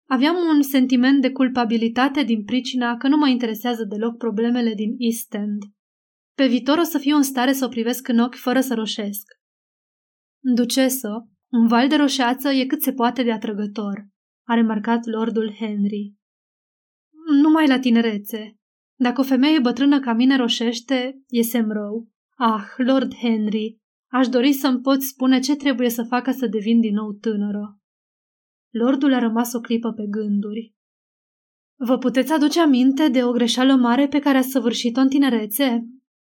aveam 0.08 0.36
un 0.36 0.62
sentiment 0.62 1.20
de 1.20 1.30
culpabilitate 1.30 2.22
din 2.22 2.44
pricina 2.44 2.96
că 2.96 3.08
nu 3.08 3.16
mă 3.16 3.28
interesează 3.28 3.84
deloc 3.84 4.16
problemele 4.16 4.74
din 4.74 4.94
East 4.98 5.34
End. 5.34 5.62
Pe 6.34 6.46
viitor 6.46 6.78
o 6.78 6.82
să 6.82 6.98
fiu 6.98 7.16
în 7.16 7.22
stare 7.22 7.52
să 7.52 7.64
o 7.64 7.68
privesc 7.68 8.08
în 8.08 8.18
ochi 8.18 8.34
fără 8.34 8.60
să 8.60 8.74
roșesc. 8.74 9.26
Ducesă, 10.40 11.28
un 11.52 11.66
val 11.66 11.88
de 11.88 11.96
roșeață 11.96 12.48
e 12.48 12.66
cât 12.66 12.82
se 12.82 12.92
poate 12.92 13.22
de 13.22 13.32
atrăgător, 13.32 14.06
a 14.46 14.54
remarcat 14.54 15.04
lordul 15.04 15.54
Henry. 15.58 16.14
Numai 17.42 17.66
la 17.66 17.78
tinerețe. 17.78 18.56
Dacă 19.00 19.20
o 19.20 19.24
femeie 19.24 19.60
bătrână 19.60 20.00
ca 20.00 20.12
mine 20.12 20.36
roșește, 20.36 21.22
e 21.28 21.42
semn 21.42 21.72
rău. 21.72 22.08
Ah, 22.36 22.64
lord 22.76 23.14
Henry, 23.14 23.77
aș 24.10 24.28
dori 24.28 24.52
să-mi 24.52 24.80
poți 24.80 25.06
spune 25.06 25.38
ce 25.38 25.56
trebuie 25.56 25.90
să 25.90 26.02
facă 26.02 26.30
să 26.30 26.46
devin 26.46 26.80
din 26.80 26.94
nou 26.94 27.12
tânără. 27.12 27.78
Lordul 28.70 29.12
a 29.12 29.18
rămas 29.18 29.52
o 29.52 29.60
clipă 29.60 29.92
pe 29.92 30.06
gânduri. 30.06 30.74
Vă 31.76 31.98
puteți 31.98 32.32
aduce 32.32 32.60
aminte 32.60 33.08
de 33.08 33.24
o 33.24 33.32
greșeală 33.32 33.74
mare 33.74 34.08
pe 34.08 34.18
care 34.18 34.38
a 34.38 34.42
săvârșit-o 34.42 35.00
în 35.00 35.08
tinerețe? 35.08 35.64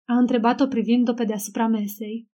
A 0.08 0.18
întrebat-o 0.18 0.68
privind-o 0.68 1.14
pe 1.14 1.26
deasupra 1.26 1.68
mesei. 1.68 2.30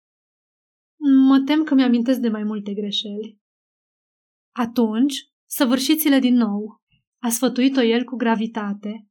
Mă 1.28 1.40
tem 1.40 1.64
că 1.64 1.74
mi-amintesc 1.74 2.20
de 2.20 2.30
mai 2.30 2.44
multe 2.44 2.74
greșeli. 2.74 3.40
Atunci, 4.56 5.16
săvârșiți-le 5.50 6.20
din 6.20 6.36
nou. 6.36 6.82
A 7.22 7.30
sfătuit-o 7.30 7.82
el 7.82 8.04
cu 8.04 8.16
gravitate. 8.16 9.08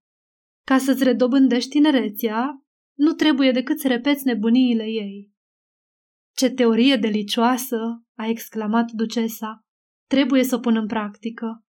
Ca 0.67 0.79
să-ți 0.79 1.05
redobândești 1.05 1.71
tinerețea, 1.71 2.65
nu 2.99 3.13
trebuie 3.13 3.51
decât 3.51 3.79
să 3.79 3.89
repeți 3.89 4.27
nebuniile 4.27 4.85
ei. 4.85 5.34
Ce 6.37 6.51
teorie 6.51 6.97
delicioasă, 6.97 7.77
a 8.19 8.27
exclamat 8.27 8.91
ducesa. 8.91 9.65
Trebuie 10.07 10.45
să 10.45 10.55
o 10.55 10.59
pun 10.59 10.77
în 10.77 10.87
practică. 10.87 11.65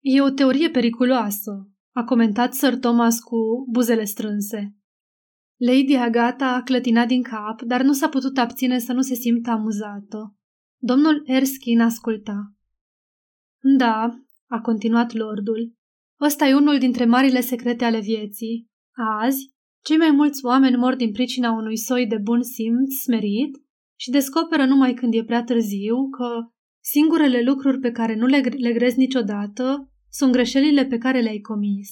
E 0.00 0.22
o 0.22 0.30
teorie 0.30 0.70
periculoasă, 0.70 1.70
a 1.94 2.04
comentat 2.04 2.54
Sir 2.54 2.76
Thomas 2.78 3.20
cu 3.20 3.36
buzele 3.70 4.04
strânse. 4.04 4.76
Lady 5.56 5.94
Agata 5.94 6.46
a 6.46 6.62
clătinat 6.62 7.06
din 7.06 7.22
cap, 7.22 7.62
dar 7.62 7.82
nu 7.82 7.92
s-a 7.92 8.08
putut 8.08 8.38
abține 8.38 8.78
să 8.78 8.92
nu 8.92 9.00
se 9.00 9.14
simtă 9.14 9.50
amuzată. 9.50 10.34
Domnul 10.82 11.22
Erskine 11.24 11.82
asculta. 11.82 12.52
Da, 13.76 14.18
a 14.46 14.60
continuat 14.60 15.12
lordul, 15.12 15.74
ăsta 16.20 16.46
e 16.46 16.54
unul 16.54 16.78
dintre 16.78 17.04
marile 17.04 17.40
secrete 17.40 17.84
ale 17.84 18.00
vieții. 18.00 18.66
Azi, 19.20 19.54
cei 19.86 19.96
mai 19.96 20.10
mulți 20.10 20.44
oameni 20.44 20.76
mor 20.76 20.96
din 20.96 21.12
pricina 21.12 21.52
unui 21.52 21.76
soi 21.76 22.06
de 22.06 22.18
bun 22.22 22.42
simț 22.42 22.94
smerit 23.02 23.56
și 23.98 24.10
descoperă 24.10 24.64
numai 24.64 24.94
când 24.94 25.14
e 25.14 25.24
prea 25.24 25.44
târziu 25.44 26.08
că 26.08 26.50
singurele 26.84 27.42
lucruri 27.42 27.78
pe 27.78 27.90
care 27.90 28.14
nu 28.14 28.26
le, 28.26 28.36
le 28.38 28.72
grezi 28.72 28.98
niciodată 28.98 29.92
sunt 30.10 30.32
greșelile 30.32 30.86
pe 30.86 30.98
care 30.98 31.20
le-ai 31.20 31.38
comis. 31.38 31.88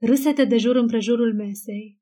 Râsete 0.00 0.44
de 0.44 0.56
jur 0.56 0.76
împrejurul 0.76 1.34
mesei. 1.34 2.00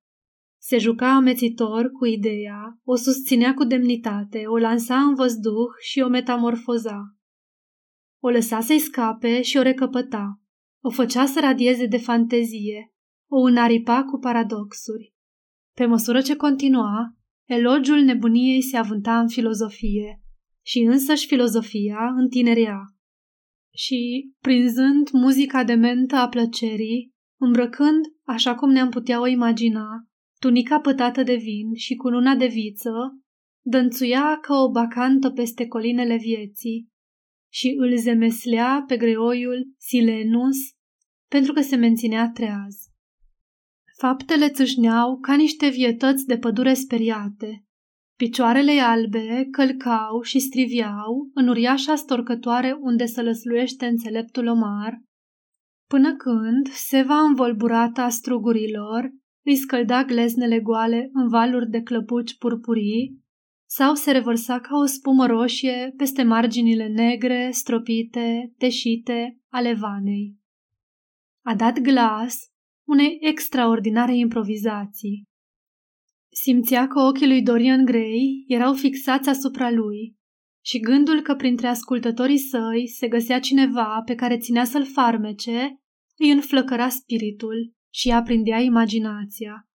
Se 0.63 0.79
juca 0.79 1.15
amețitor 1.15 1.91
cu 1.91 2.07
ideea, 2.07 2.81
o 2.85 2.95
susținea 2.95 3.55
cu 3.55 3.65
demnitate, 3.65 4.43
o 4.47 4.57
lansa 4.57 5.01
în 5.01 5.15
văzduh 5.15 5.71
și 5.81 6.01
o 6.01 6.09
metamorfoza. 6.09 7.17
O 8.23 8.29
lăsa 8.29 8.61
să-i 8.61 8.79
scape 8.79 9.43
și 9.43 9.57
o 9.57 9.63
recăpăta. 9.63 10.41
O 10.83 10.91
făcea 10.91 11.27
să 11.27 11.41
radieze 11.41 11.87
de 11.87 11.99
fantezie, 11.99 12.93
o 13.31 13.41
înaripa 13.41 14.05
cu 14.05 14.19
paradoxuri. 14.19 15.15
Pe 15.77 15.87
măsură 15.87 16.21
ce 16.21 16.37
continua, 16.37 17.17
elogiul 17.49 17.99
nebuniei 17.99 18.63
se 18.63 18.77
avânta 18.77 19.19
în 19.19 19.29
filozofie 19.29 20.23
și 20.63 20.79
însăși 20.79 21.27
filozofia 21.27 22.15
întinerea. 22.17 22.79
Și, 23.75 24.31
prinzând 24.41 25.11
muzica 25.13 25.65
de 25.65 25.75
mentă 25.75 26.17
a 26.17 26.29
plăcerii, 26.29 27.13
îmbrăcând, 27.41 28.05
așa 28.25 28.55
cum 28.55 28.71
ne-am 28.71 28.91
putea 28.91 29.21
o 29.21 29.27
imagina, 29.27 29.87
tunica 30.41 30.81
pătată 30.81 31.23
de 31.23 31.35
vin 31.35 31.75
și 31.75 31.95
cu 31.95 32.09
luna 32.09 32.35
de 32.35 32.47
viță, 32.47 32.91
dănțuia 33.65 34.39
ca 34.41 34.55
o 34.55 34.71
bacantă 34.71 35.31
peste 35.31 35.67
colinele 35.67 36.17
vieții 36.17 36.89
și 37.53 37.75
îl 37.79 37.97
zemeslea 37.97 38.85
pe 38.87 38.97
greoiul 38.97 39.75
Silenus 39.79 40.57
pentru 41.29 41.53
că 41.53 41.61
se 41.61 41.77
menținea 41.77 42.31
treaz. 42.35 42.90
Faptele 44.01 44.49
țâșneau 44.49 45.19
ca 45.19 45.35
niște 45.35 45.69
vietăți 45.69 46.27
de 46.27 46.39
pădure 46.39 46.75
speriate. 46.75 47.65
Picioarele 48.17 48.81
albe 48.81 49.49
călcau 49.51 50.23
și 50.23 50.39
striviau 50.39 51.31
în 51.35 51.49
uriașa 51.49 51.95
storcătoare 51.95 52.77
unde 52.81 53.05
se 53.05 53.23
lăsluiește 53.23 53.87
înțeleptul 53.87 54.47
omar, 54.47 55.03
până 55.89 56.17
când 56.17 56.69
seva 56.69 57.21
învolburată 57.21 58.01
a 58.01 58.09
strugurilor 58.09 59.11
îi 59.45 59.57
scălda 59.57 60.05
gleznele 60.05 60.61
goale 60.61 61.11
în 61.13 61.29
valuri 61.29 61.71
de 61.71 61.83
clăpuci 61.83 62.39
purpurii 62.39 63.21
sau 63.69 63.95
se 63.95 64.11
revărsa 64.11 64.61
ca 64.61 64.77
o 64.83 64.85
spumă 64.85 65.27
roșie 65.27 65.95
peste 65.97 66.23
marginile 66.23 66.89
negre, 66.89 67.51
stropite, 67.51 68.53
teșite 68.59 69.39
ale 69.49 69.75
vanei. 69.75 70.37
A 71.45 71.55
dat 71.55 71.79
glas 71.79 72.50
unei 72.91 73.19
extraordinare 73.21 74.17
improvizații. 74.17 75.25
Simțea 76.33 76.87
că 76.87 77.01
ochii 77.01 77.27
lui 77.27 77.43
Dorian 77.43 77.85
Gray 77.85 78.45
erau 78.47 78.75
fixați 78.75 79.29
asupra 79.29 79.71
lui 79.71 80.17
și 80.65 80.81
gândul 80.81 81.21
că 81.21 81.35
printre 81.35 81.67
ascultătorii 81.67 82.39
săi 82.39 82.89
se 82.89 83.09
găsea 83.09 83.41
cineva 83.41 84.03
pe 84.05 84.15
care 84.15 84.39
ținea 84.39 84.65
să-l 84.65 84.85
farmece 84.87 85.81
îi 86.19 86.31
înflăcăra 86.31 86.89
spiritul 86.89 87.75
și 87.93 88.11
aprindea 88.11 88.59
imaginația. 88.59 89.69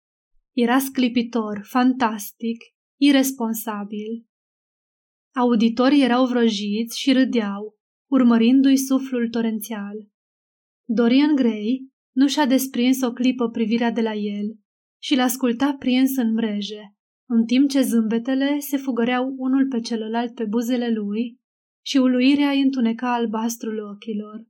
Era 0.52 0.78
sclipitor, 0.78 1.60
fantastic, 1.64 2.64
irresponsabil. 3.00 4.26
Auditorii 5.34 6.02
erau 6.02 6.26
vrăjiți 6.26 7.00
și 7.00 7.12
râdeau, 7.12 7.78
urmărindu-i 8.10 8.76
suflul 8.76 9.28
torențial. 9.28 10.08
Dorian 10.84 11.34
Gray 11.34 11.93
nu 12.14 12.26
și-a 12.26 12.46
desprins 12.46 13.00
o 13.02 13.12
clipă 13.12 13.48
privirea 13.48 13.90
de 13.90 14.00
la 14.00 14.14
el 14.14 14.56
și 15.02 15.16
l-asculta 15.16 15.76
prins 15.78 16.16
în 16.16 16.32
mreje, 16.32 16.94
în 17.28 17.44
timp 17.44 17.68
ce 17.68 17.80
zâmbetele 17.80 18.58
se 18.58 18.76
fugăreau 18.76 19.34
unul 19.36 19.68
pe 19.68 19.80
celălalt 19.80 20.34
pe 20.34 20.44
buzele 20.44 20.90
lui 20.90 21.38
și 21.84 21.96
uluirea 21.96 22.50
îi 22.50 22.60
întuneca 22.60 23.14
albastrul 23.14 23.78
ochilor. 23.78 24.46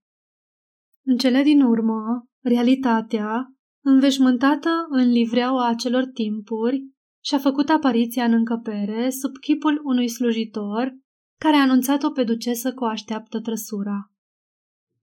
În 1.05 1.16
cele 1.16 1.42
din 1.42 1.62
urmă, 1.62 2.29
realitatea, 2.42 3.55
înveșmântată 3.85 4.70
în 4.88 5.11
livreaua 5.11 5.68
acelor 5.68 6.05
timpuri, 6.05 6.88
și-a 7.24 7.38
făcut 7.38 7.68
apariția 7.68 8.24
în 8.24 8.33
încăpere 8.33 9.11
sub 9.11 9.37
chipul 9.37 9.81
unui 9.85 10.09
slujitor 10.09 10.96
care 11.40 11.57
a 11.57 11.61
anunțat-o 11.61 12.11
pe 12.11 12.24
ducesă 12.24 12.72
că 12.72 12.85
o 12.85 12.87
așteaptă 12.87 13.40
trăsura. 13.40 14.13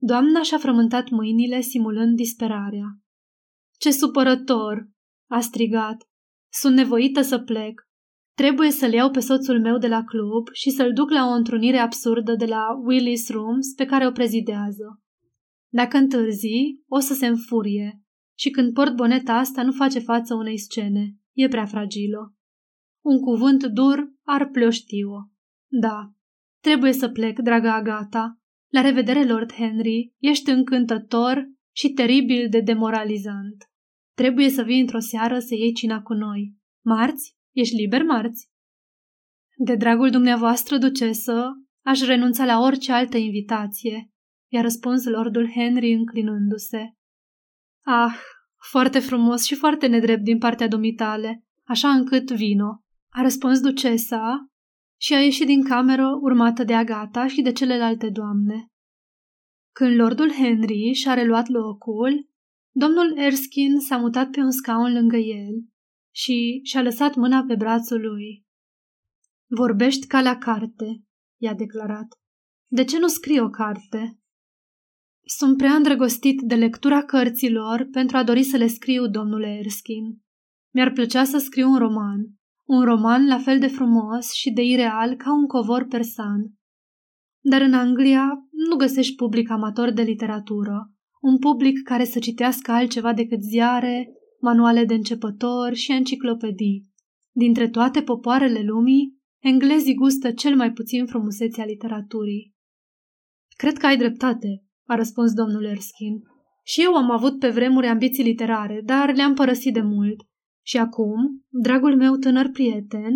Doamna 0.03 0.41
și-a 0.41 0.57
frământat 0.57 1.09
mâinile 1.09 1.61
simulând 1.61 2.15
disperarea. 2.15 2.85
Ce 3.77 3.91
supărător!" 3.91 4.89
a 5.29 5.39
strigat. 5.39 6.09
Sunt 6.51 6.75
nevoită 6.75 7.21
să 7.21 7.39
plec. 7.39 7.81
Trebuie 8.37 8.71
să-l 8.71 8.93
iau 8.93 9.11
pe 9.11 9.19
soțul 9.19 9.61
meu 9.61 9.77
de 9.77 9.87
la 9.87 10.03
club 10.03 10.47
și 10.51 10.69
să-l 10.69 10.93
duc 10.93 11.09
la 11.09 11.25
o 11.25 11.31
întrunire 11.31 11.77
absurdă 11.77 12.35
de 12.35 12.45
la 12.45 12.61
Willis 12.83 13.29
Rooms 13.29 13.73
pe 13.73 13.85
care 13.85 14.07
o 14.07 14.11
prezidează. 14.11 15.01
Dacă 15.73 15.97
întârzi, 15.97 16.79
o 16.87 16.99
să 16.99 17.13
se 17.13 17.27
înfurie 17.27 18.01
și 18.37 18.49
când 18.49 18.73
port 18.73 18.95
boneta 18.95 19.33
asta 19.33 19.63
nu 19.63 19.71
face 19.71 19.99
față 19.99 20.33
unei 20.33 20.57
scene. 20.57 21.15
E 21.33 21.47
prea 21.47 21.65
fragilă. 21.65 22.35
Un 23.03 23.19
cuvânt 23.19 23.65
dur 23.65 24.13
ar 24.23 24.49
plioști-o. 24.49 25.17
Da, 25.67 26.11
trebuie 26.63 26.93
să 26.93 27.09
plec, 27.09 27.39
draga 27.39 27.75
Agata. 27.75 28.40
La 28.71 28.81
revedere, 28.81 29.25
Lord 29.25 29.53
Henry. 29.53 30.13
Ești 30.17 30.49
încântător 30.49 31.49
și 31.71 31.89
teribil 31.89 32.49
de 32.49 32.59
demoralizant. 32.59 33.69
Trebuie 34.13 34.49
să 34.49 34.63
vii 34.63 34.79
într-o 34.79 34.99
seară 34.99 35.39
să 35.39 35.55
iei 35.55 35.73
cina 35.73 36.01
cu 36.01 36.13
noi. 36.13 36.55
Marți? 36.85 37.35
Ești 37.51 37.75
liber 37.75 38.03
marți? 38.03 38.49
De 39.57 39.75
dragul 39.75 40.09
dumneavoastră, 40.09 40.77
ducesă, 40.77 41.51
aș 41.85 42.01
renunța 42.01 42.45
la 42.45 42.59
orice 42.59 42.91
altă 42.91 43.17
invitație, 43.17 44.11
i-a 44.51 44.61
răspuns 44.61 45.05
lordul 45.05 45.49
Henry 45.49 45.91
înclinându-se. 45.91 46.95
Ah, 47.85 48.15
foarte 48.71 48.99
frumos 48.99 49.43
și 49.45 49.55
foarte 49.55 49.87
nedrept 49.87 50.23
din 50.23 50.37
partea 50.37 50.67
dumitale, 50.67 51.43
așa 51.63 51.89
încât 51.89 52.31
vino, 52.31 52.83
a 53.09 53.21
răspuns 53.21 53.59
ducesa 53.59 54.50
și 55.01 55.13
a 55.13 55.19
ieșit 55.23 55.45
din 55.45 55.63
cameră 55.63 56.17
urmată 56.21 56.63
de 56.63 56.73
Agata 56.73 57.27
și 57.27 57.41
de 57.41 57.51
celelalte 57.51 58.09
doamne. 58.09 58.65
Când 59.71 59.95
lordul 59.95 60.31
Henry 60.31 60.91
și-a 60.93 61.13
reluat 61.13 61.47
locul, 61.47 62.29
domnul 62.71 63.17
Erskine 63.17 63.79
s-a 63.79 63.97
mutat 63.97 64.29
pe 64.29 64.39
un 64.39 64.51
scaun 64.51 64.93
lângă 64.93 65.17
el 65.17 65.65
și 66.15 66.59
și-a 66.63 66.81
lăsat 66.81 67.15
mâna 67.15 67.43
pe 67.47 67.55
brațul 67.55 68.01
lui. 68.01 68.45
Vorbești 69.49 70.07
ca 70.07 70.21
la 70.21 70.37
carte, 70.37 71.03
i-a 71.41 71.53
declarat. 71.53 72.07
De 72.67 72.83
ce 72.83 72.99
nu 72.99 73.07
scrii 73.07 73.39
o 73.39 73.49
carte? 73.49 74.19
Sunt 75.25 75.57
prea 75.57 75.73
îndrăgostit 75.73 76.41
de 76.41 76.55
lectura 76.55 77.03
cărților 77.03 77.87
pentru 77.91 78.17
a 78.17 78.23
dori 78.23 78.43
să 78.43 78.57
le 78.57 78.67
scriu, 78.67 79.07
domnule 79.07 79.47
Erskine. 79.47 80.17
Mi-ar 80.73 80.91
plăcea 80.91 81.23
să 81.23 81.37
scriu 81.37 81.69
un 81.69 81.77
roman, 81.77 82.40
un 82.71 82.83
roman 82.83 83.27
la 83.27 83.37
fel 83.37 83.59
de 83.59 83.67
frumos 83.67 84.31
și 84.33 84.51
de 84.51 84.61
ireal 84.61 85.15
ca 85.15 85.33
un 85.33 85.45
covor 85.45 85.85
persan. 85.85 86.53
Dar 87.43 87.61
în 87.61 87.73
Anglia 87.73 88.47
nu 88.69 88.75
găsești 88.75 89.15
public 89.15 89.49
amator 89.49 89.91
de 89.91 90.01
literatură, 90.01 90.91
un 91.21 91.37
public 91.37 91.83
care 91.83 92.03
să 92.03 92.19
citească 92.19 92.71
altceva 92.71 93.13
decât 93.13 93.41
ziare, 93.41 94.11
manuale 94.41 94.85
de 94.85 94.93
începători 94.93 95.75
și 95.75 95.91
enciclopedii. 95.91 96.89
Dintre 97.31 97.69
toate 97.69 98.01
popoarele 98.01 98.61
lumii, 98.61 99.17
englezii 99.39 99.95
gustă 99.95 100.31
cel 100.31 100.55
mai 100.55 100.71
puțin 100.71 101.05
frumusețea 101.05 101.65
literaturii. 101.65 102.53
Cred 103.57 103.77
că 103.77 103.85
ai 103.85 103.97
dreptate, 103.97 104.65
a 104.85 104.95
răspuns 104.95 105.33
domnul 105.33 105.65
Erskine. 105.65 106.19
Și 106.63 106.81
eu 106.81 106.95
am 106.95 107.11
avut 107.11 107.39
pe 107.39 107.49
vremuri 107.49 107.87
ambiții 107.87 108.23
literare, 108.23 108.81
dar 108.83 109.15
le-am 109.15 109.33
părăsit 109.33 109.73
de 109.73 109.81
mult. 109.81 110.29
Și 110.61 110.77
acum, 110.77 111.45
dragul 111.49 111.95
meu 111.95 112.15
tânăr 112.15 112.49
prieten, 112.49 113.13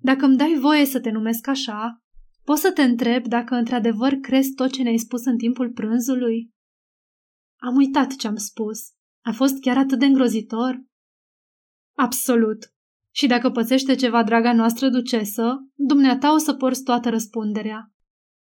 dacă 0.00 0.24
îmi 0.24 0.36
dai 0.36 0.54
voie 0.60 0.84
să 0.84 1.00
te 1.00 1.10
numesc 1.10 1.46
așa, 1.46 2.02
poți 2.44 2.60
să 2.60 2.72
te 2.72 2.82
întreb 2.82 3.26
dacă 3.26 3.54
într-adevăr 3.54 4.12
crezi 4.12 4.52
tot 4.52 4.72
ce 4.72 4.82
ne-ai 4.82 4.96
spus 4.96 5.24
în 5.24 5.36
timpul 5.36 5.70
prânzului? 5.70 6.50
Am 7.56 7.76
uitat 7.76 8.16
ce 8.16 8.26
am 8.26 8.36
spus. 8.36 8.78
A 9.24 9.32
fost 9.32 9.60
chiar 9.60 9.78
atât 9.78 9.98
de 9.98 10.04
îngrozitor? 10.04 10.84
Absolut. 11.96 12.72
Și 13.14 13.26
dacă 13.26 13.50
pățește 13.50 13.94
ceva, 13.94 14.24
draga 14.24 14.52
noastră 14.52 14.88
ducesă, 14.88 15.68
dumneata 15.74 16.34
o 16.34 16.38
să 16.38 16.54
porți 16.54 16.82
toată 16.82 17.08
răspunderea. 17.08 17.92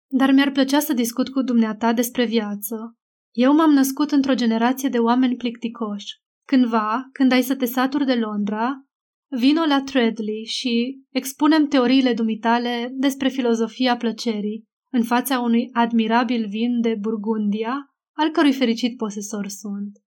Dar 0.07 0.31
mi-ar 0.31 0.51
plăcea 0.51 0.79
să 0.79 0.93
discut 0.93 1.29
cu 1.29 1.41
dumneata 1.41 1.93
despre 1.93 2.25
viață. 2.25 2.97
Eu 3.31 3.55
m-am 3.55 3.71
născut 3.71 4.11
într-o 4.11 4.33
generație 4.33 4.89
de 4.89 4.99
oameni 4.99 5.35
plicticoși. 5.35 6.23
Cândva, 6.47 7.09
când 7.11 7.31
ai 7.31 7.41
să 7.41 7.55
te 7.55 7.65
saturi 7.65 8.05
de 8.05 8.15
Londra, 8.15 8.85
vino 9.27 9.65
la 9.65 9.81
Treadley 9.81 10.43
și 10.43 11.03
expunem 11.09 11.67
teoriile 11.67 12.13
dumitale 12.13 12.89
despre 12.93 13.29
filozofia 13.29 13.97
plăcerii 13.97 14.63
în 14.91 15.03
fața 15.03 15.39
unui 15.39 15.69
admirabil 15.73 16.47
vin 16.47 16.81
de 16.81 16.95
Burgundia, 16.99 17.75
al 18.17 18.29
cărui 18.29 18.53
fericit 18.53 18.97
posesor 18.97 19.47
sunt. 19.47 20.03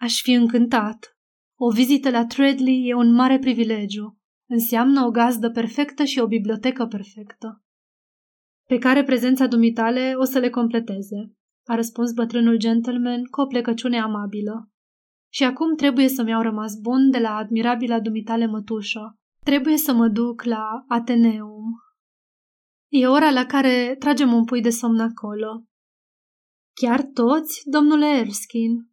Aș 0.00 0.20
fi 0.20 0.32
încântat. 0.32 1.16
O 1.58 1.70
vizită 1.70 2.10
la 2.10 2.26
Treadley 2.26 2.88
e 2.88 2.94
un 2.94 3.12
mare 3.12 3.38
privilegiu. 3.38 4.18
Înseamnă 4.48 5.04
o 5.04 5.10
gazdă 5.10 5.50
perfectă 5.50 6.04
și 6.04 6.18
o 6.18 6.26
bibliotecă 6.26 6.86
perfectă. 6.86 7.62
Pe 8.66 8.78
care 8.78 9.04
prezența 9.04 9.46
dumitale 9.46 10.14
o 10.16 10.24
să 10.24 10.38
le 10.38 10.50
completeze, 10.50 11.32
a 11.66 11.74
răspuns 11.74 12.12
bătrânul 12.12 12.56
gentleman 12.56 13.24
cu 13.24 13.40
o 13.40 13.46
plecăciune 13.46 14.00
amabilă. 14.00 14.70
Și 15.32 15.44
acum 15.44 15.76
trebuie 15.76 16.08
să-mi 16.08 16.34
au 16.34 16.42
rămas 16.42 16.74
bun 16.80 17.10
de 17.10 17.18
la 17.18 17.36
admirabila 17.36 18.00
dumitale 18.00 18.46
mătușă. 18.46 19.18
Trebuie 19.44 19.76
să 19.76 19.92
mă 19.92 20.08
duc 20.08 20.42
la 20.42 20.84
Ateneum. 20.88 21.74
E 22.88 23.06
ora 23.06 23.30
la 23.30 23.46
care 23.46 23.96
tragem 23.98 24.32
un 24.32 24.44
pui 24.44 24.60
de 24.60 24.70
somn 24.70 25.00
acolo. 25.00 25.64
Chiar 26.80 27.02
toți, 27.02 27.62
domnule 27.64 28.06
Erskine? 28.06 28.88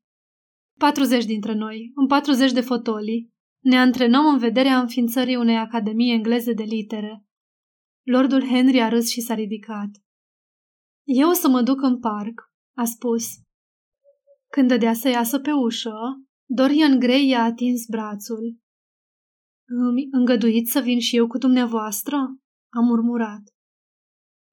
40 0.80 1.26
dintre 1.26 1.54
noi, 1.54 1.92
în 1.96 2.08
40 2.08 2.52
de 2.52 2.62
fotolii. 2.62 3.34
Ne 3.64 3.78
antrenăm 3.78 4.26
în 4.26 4.38
vederea 4.38 4.80
înființării 4.80 5.36
unei 5.36 5.58
academii 5.58 6.14
engleze 6.14 6.54
de 6.54 6.64
litere. 6.64 7.26
Lordul 8.04 8.48
Henry 8.48 8.82
a 8.82 8.90
râs 8.90 9.10
și 9.10 9.22
s-a 9.22 9.34
ridicat. 9.34 9.90
Eu 11.04 11.30
o 11.30 11.34
să 11.34 11.50
mă 11.50 11.62
duc 11.62 11.82
în 11.82 12.00
parc, 12.00 12.52
a 12.78 12.84
spus. 12.84 13.26
Când 14.56 14.68
dădea 14.68 14.94
să 14.94 15.10
iasă 15.10 15.40
pe 15.40 15.52
ușă, 15.52 15.94
Dorian 16.50 17.00
Gray 17.00 17.28
i-a 17.28 17.44
atins 17.44 17.86
brațul. 17.86 18.60
Îmi 19.68 20.08
îngăduiți 20.12 20.72
să 20.72 20.80
vin 20.80 21.00
și 21.00 21.16
eu 21.16 21.28
cu 21.28 21.38
dumneavoastră? 21.38 22.16
a 22.70 22.80
murmurat. 22.80 23.42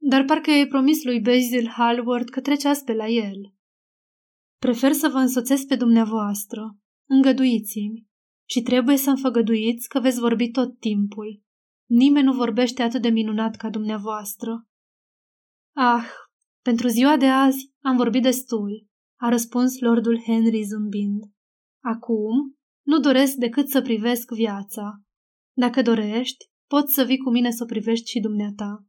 Dar 0.01 0.25
parcă 0.25 0.51
i-ai 0.51 0.67
promis 0.67 1.05
lui 1.05 1.21
Basil 1.21 1.69
Hallward 1.69 2.29
că 2.29 2.41
treceați 2.41 2.85
pe 2.85 2.93
la 2.93 3.07
el. 3.07 3.55
Prefer 4.59 4.93
să 4.93 5.09
vă 5.09 5.19
însoțesc 5.19 5.67
pe 5.67 5.77
dumneavoastră. 5.77 6.77
Îngăduiți-mi. 7.09 8.07
Și 8.49 8.63
trebuie 8.63 8.97
să-mi 8.97 9.21
făgăduiți 9.21 9.89
că 9.89 10.01
veți 10.01 10.21
vorbi 10.21 10.51
tot 10.51 10.79
timpul. 10.79 11.43
Nimeni 11.89 12.27
nu 12.27 12.33
vorbește 12.33 12.83
atât 12.83 13.03
de 13.03 13.09
minunat 13.09 13.57
ca 13.57 13.71
dumneavoastră. 13.71 14.67
Ah, 15.77 16.07
pentru 16.65 16.89
ziua 16.89 17.17
de 17.17 17.27
azi 17.27 17.73
am 17.81 17.97
vorbit 17.97 18.23
destul, 18.23 18.91
a 19.25 19.29
răspuns 19.29 19.81
lordul 19.81 20.23
Henry 20.23 20.63
zâmbind. 20.63 21.23
Acum 21.85 22.57
nu 22.87 22.99
doresc 22.99 23.35
decât 23.35 23.69
să 23.69 23.83
privesc 23.83 24.33
viața. 24.35 25.03
Dacă 25.57 25.83
dorești, 25.83 26.45
poți 26.67 26.95
să 26.95 27.03
vii 27.03 27.19
cu 27.19 27.31
mine 27.31 27.51
să 27.51 27.63
o 27.63 27.67
privești 27.67 28.11
și 28.11 28.21
dumneata. 28.21 28.87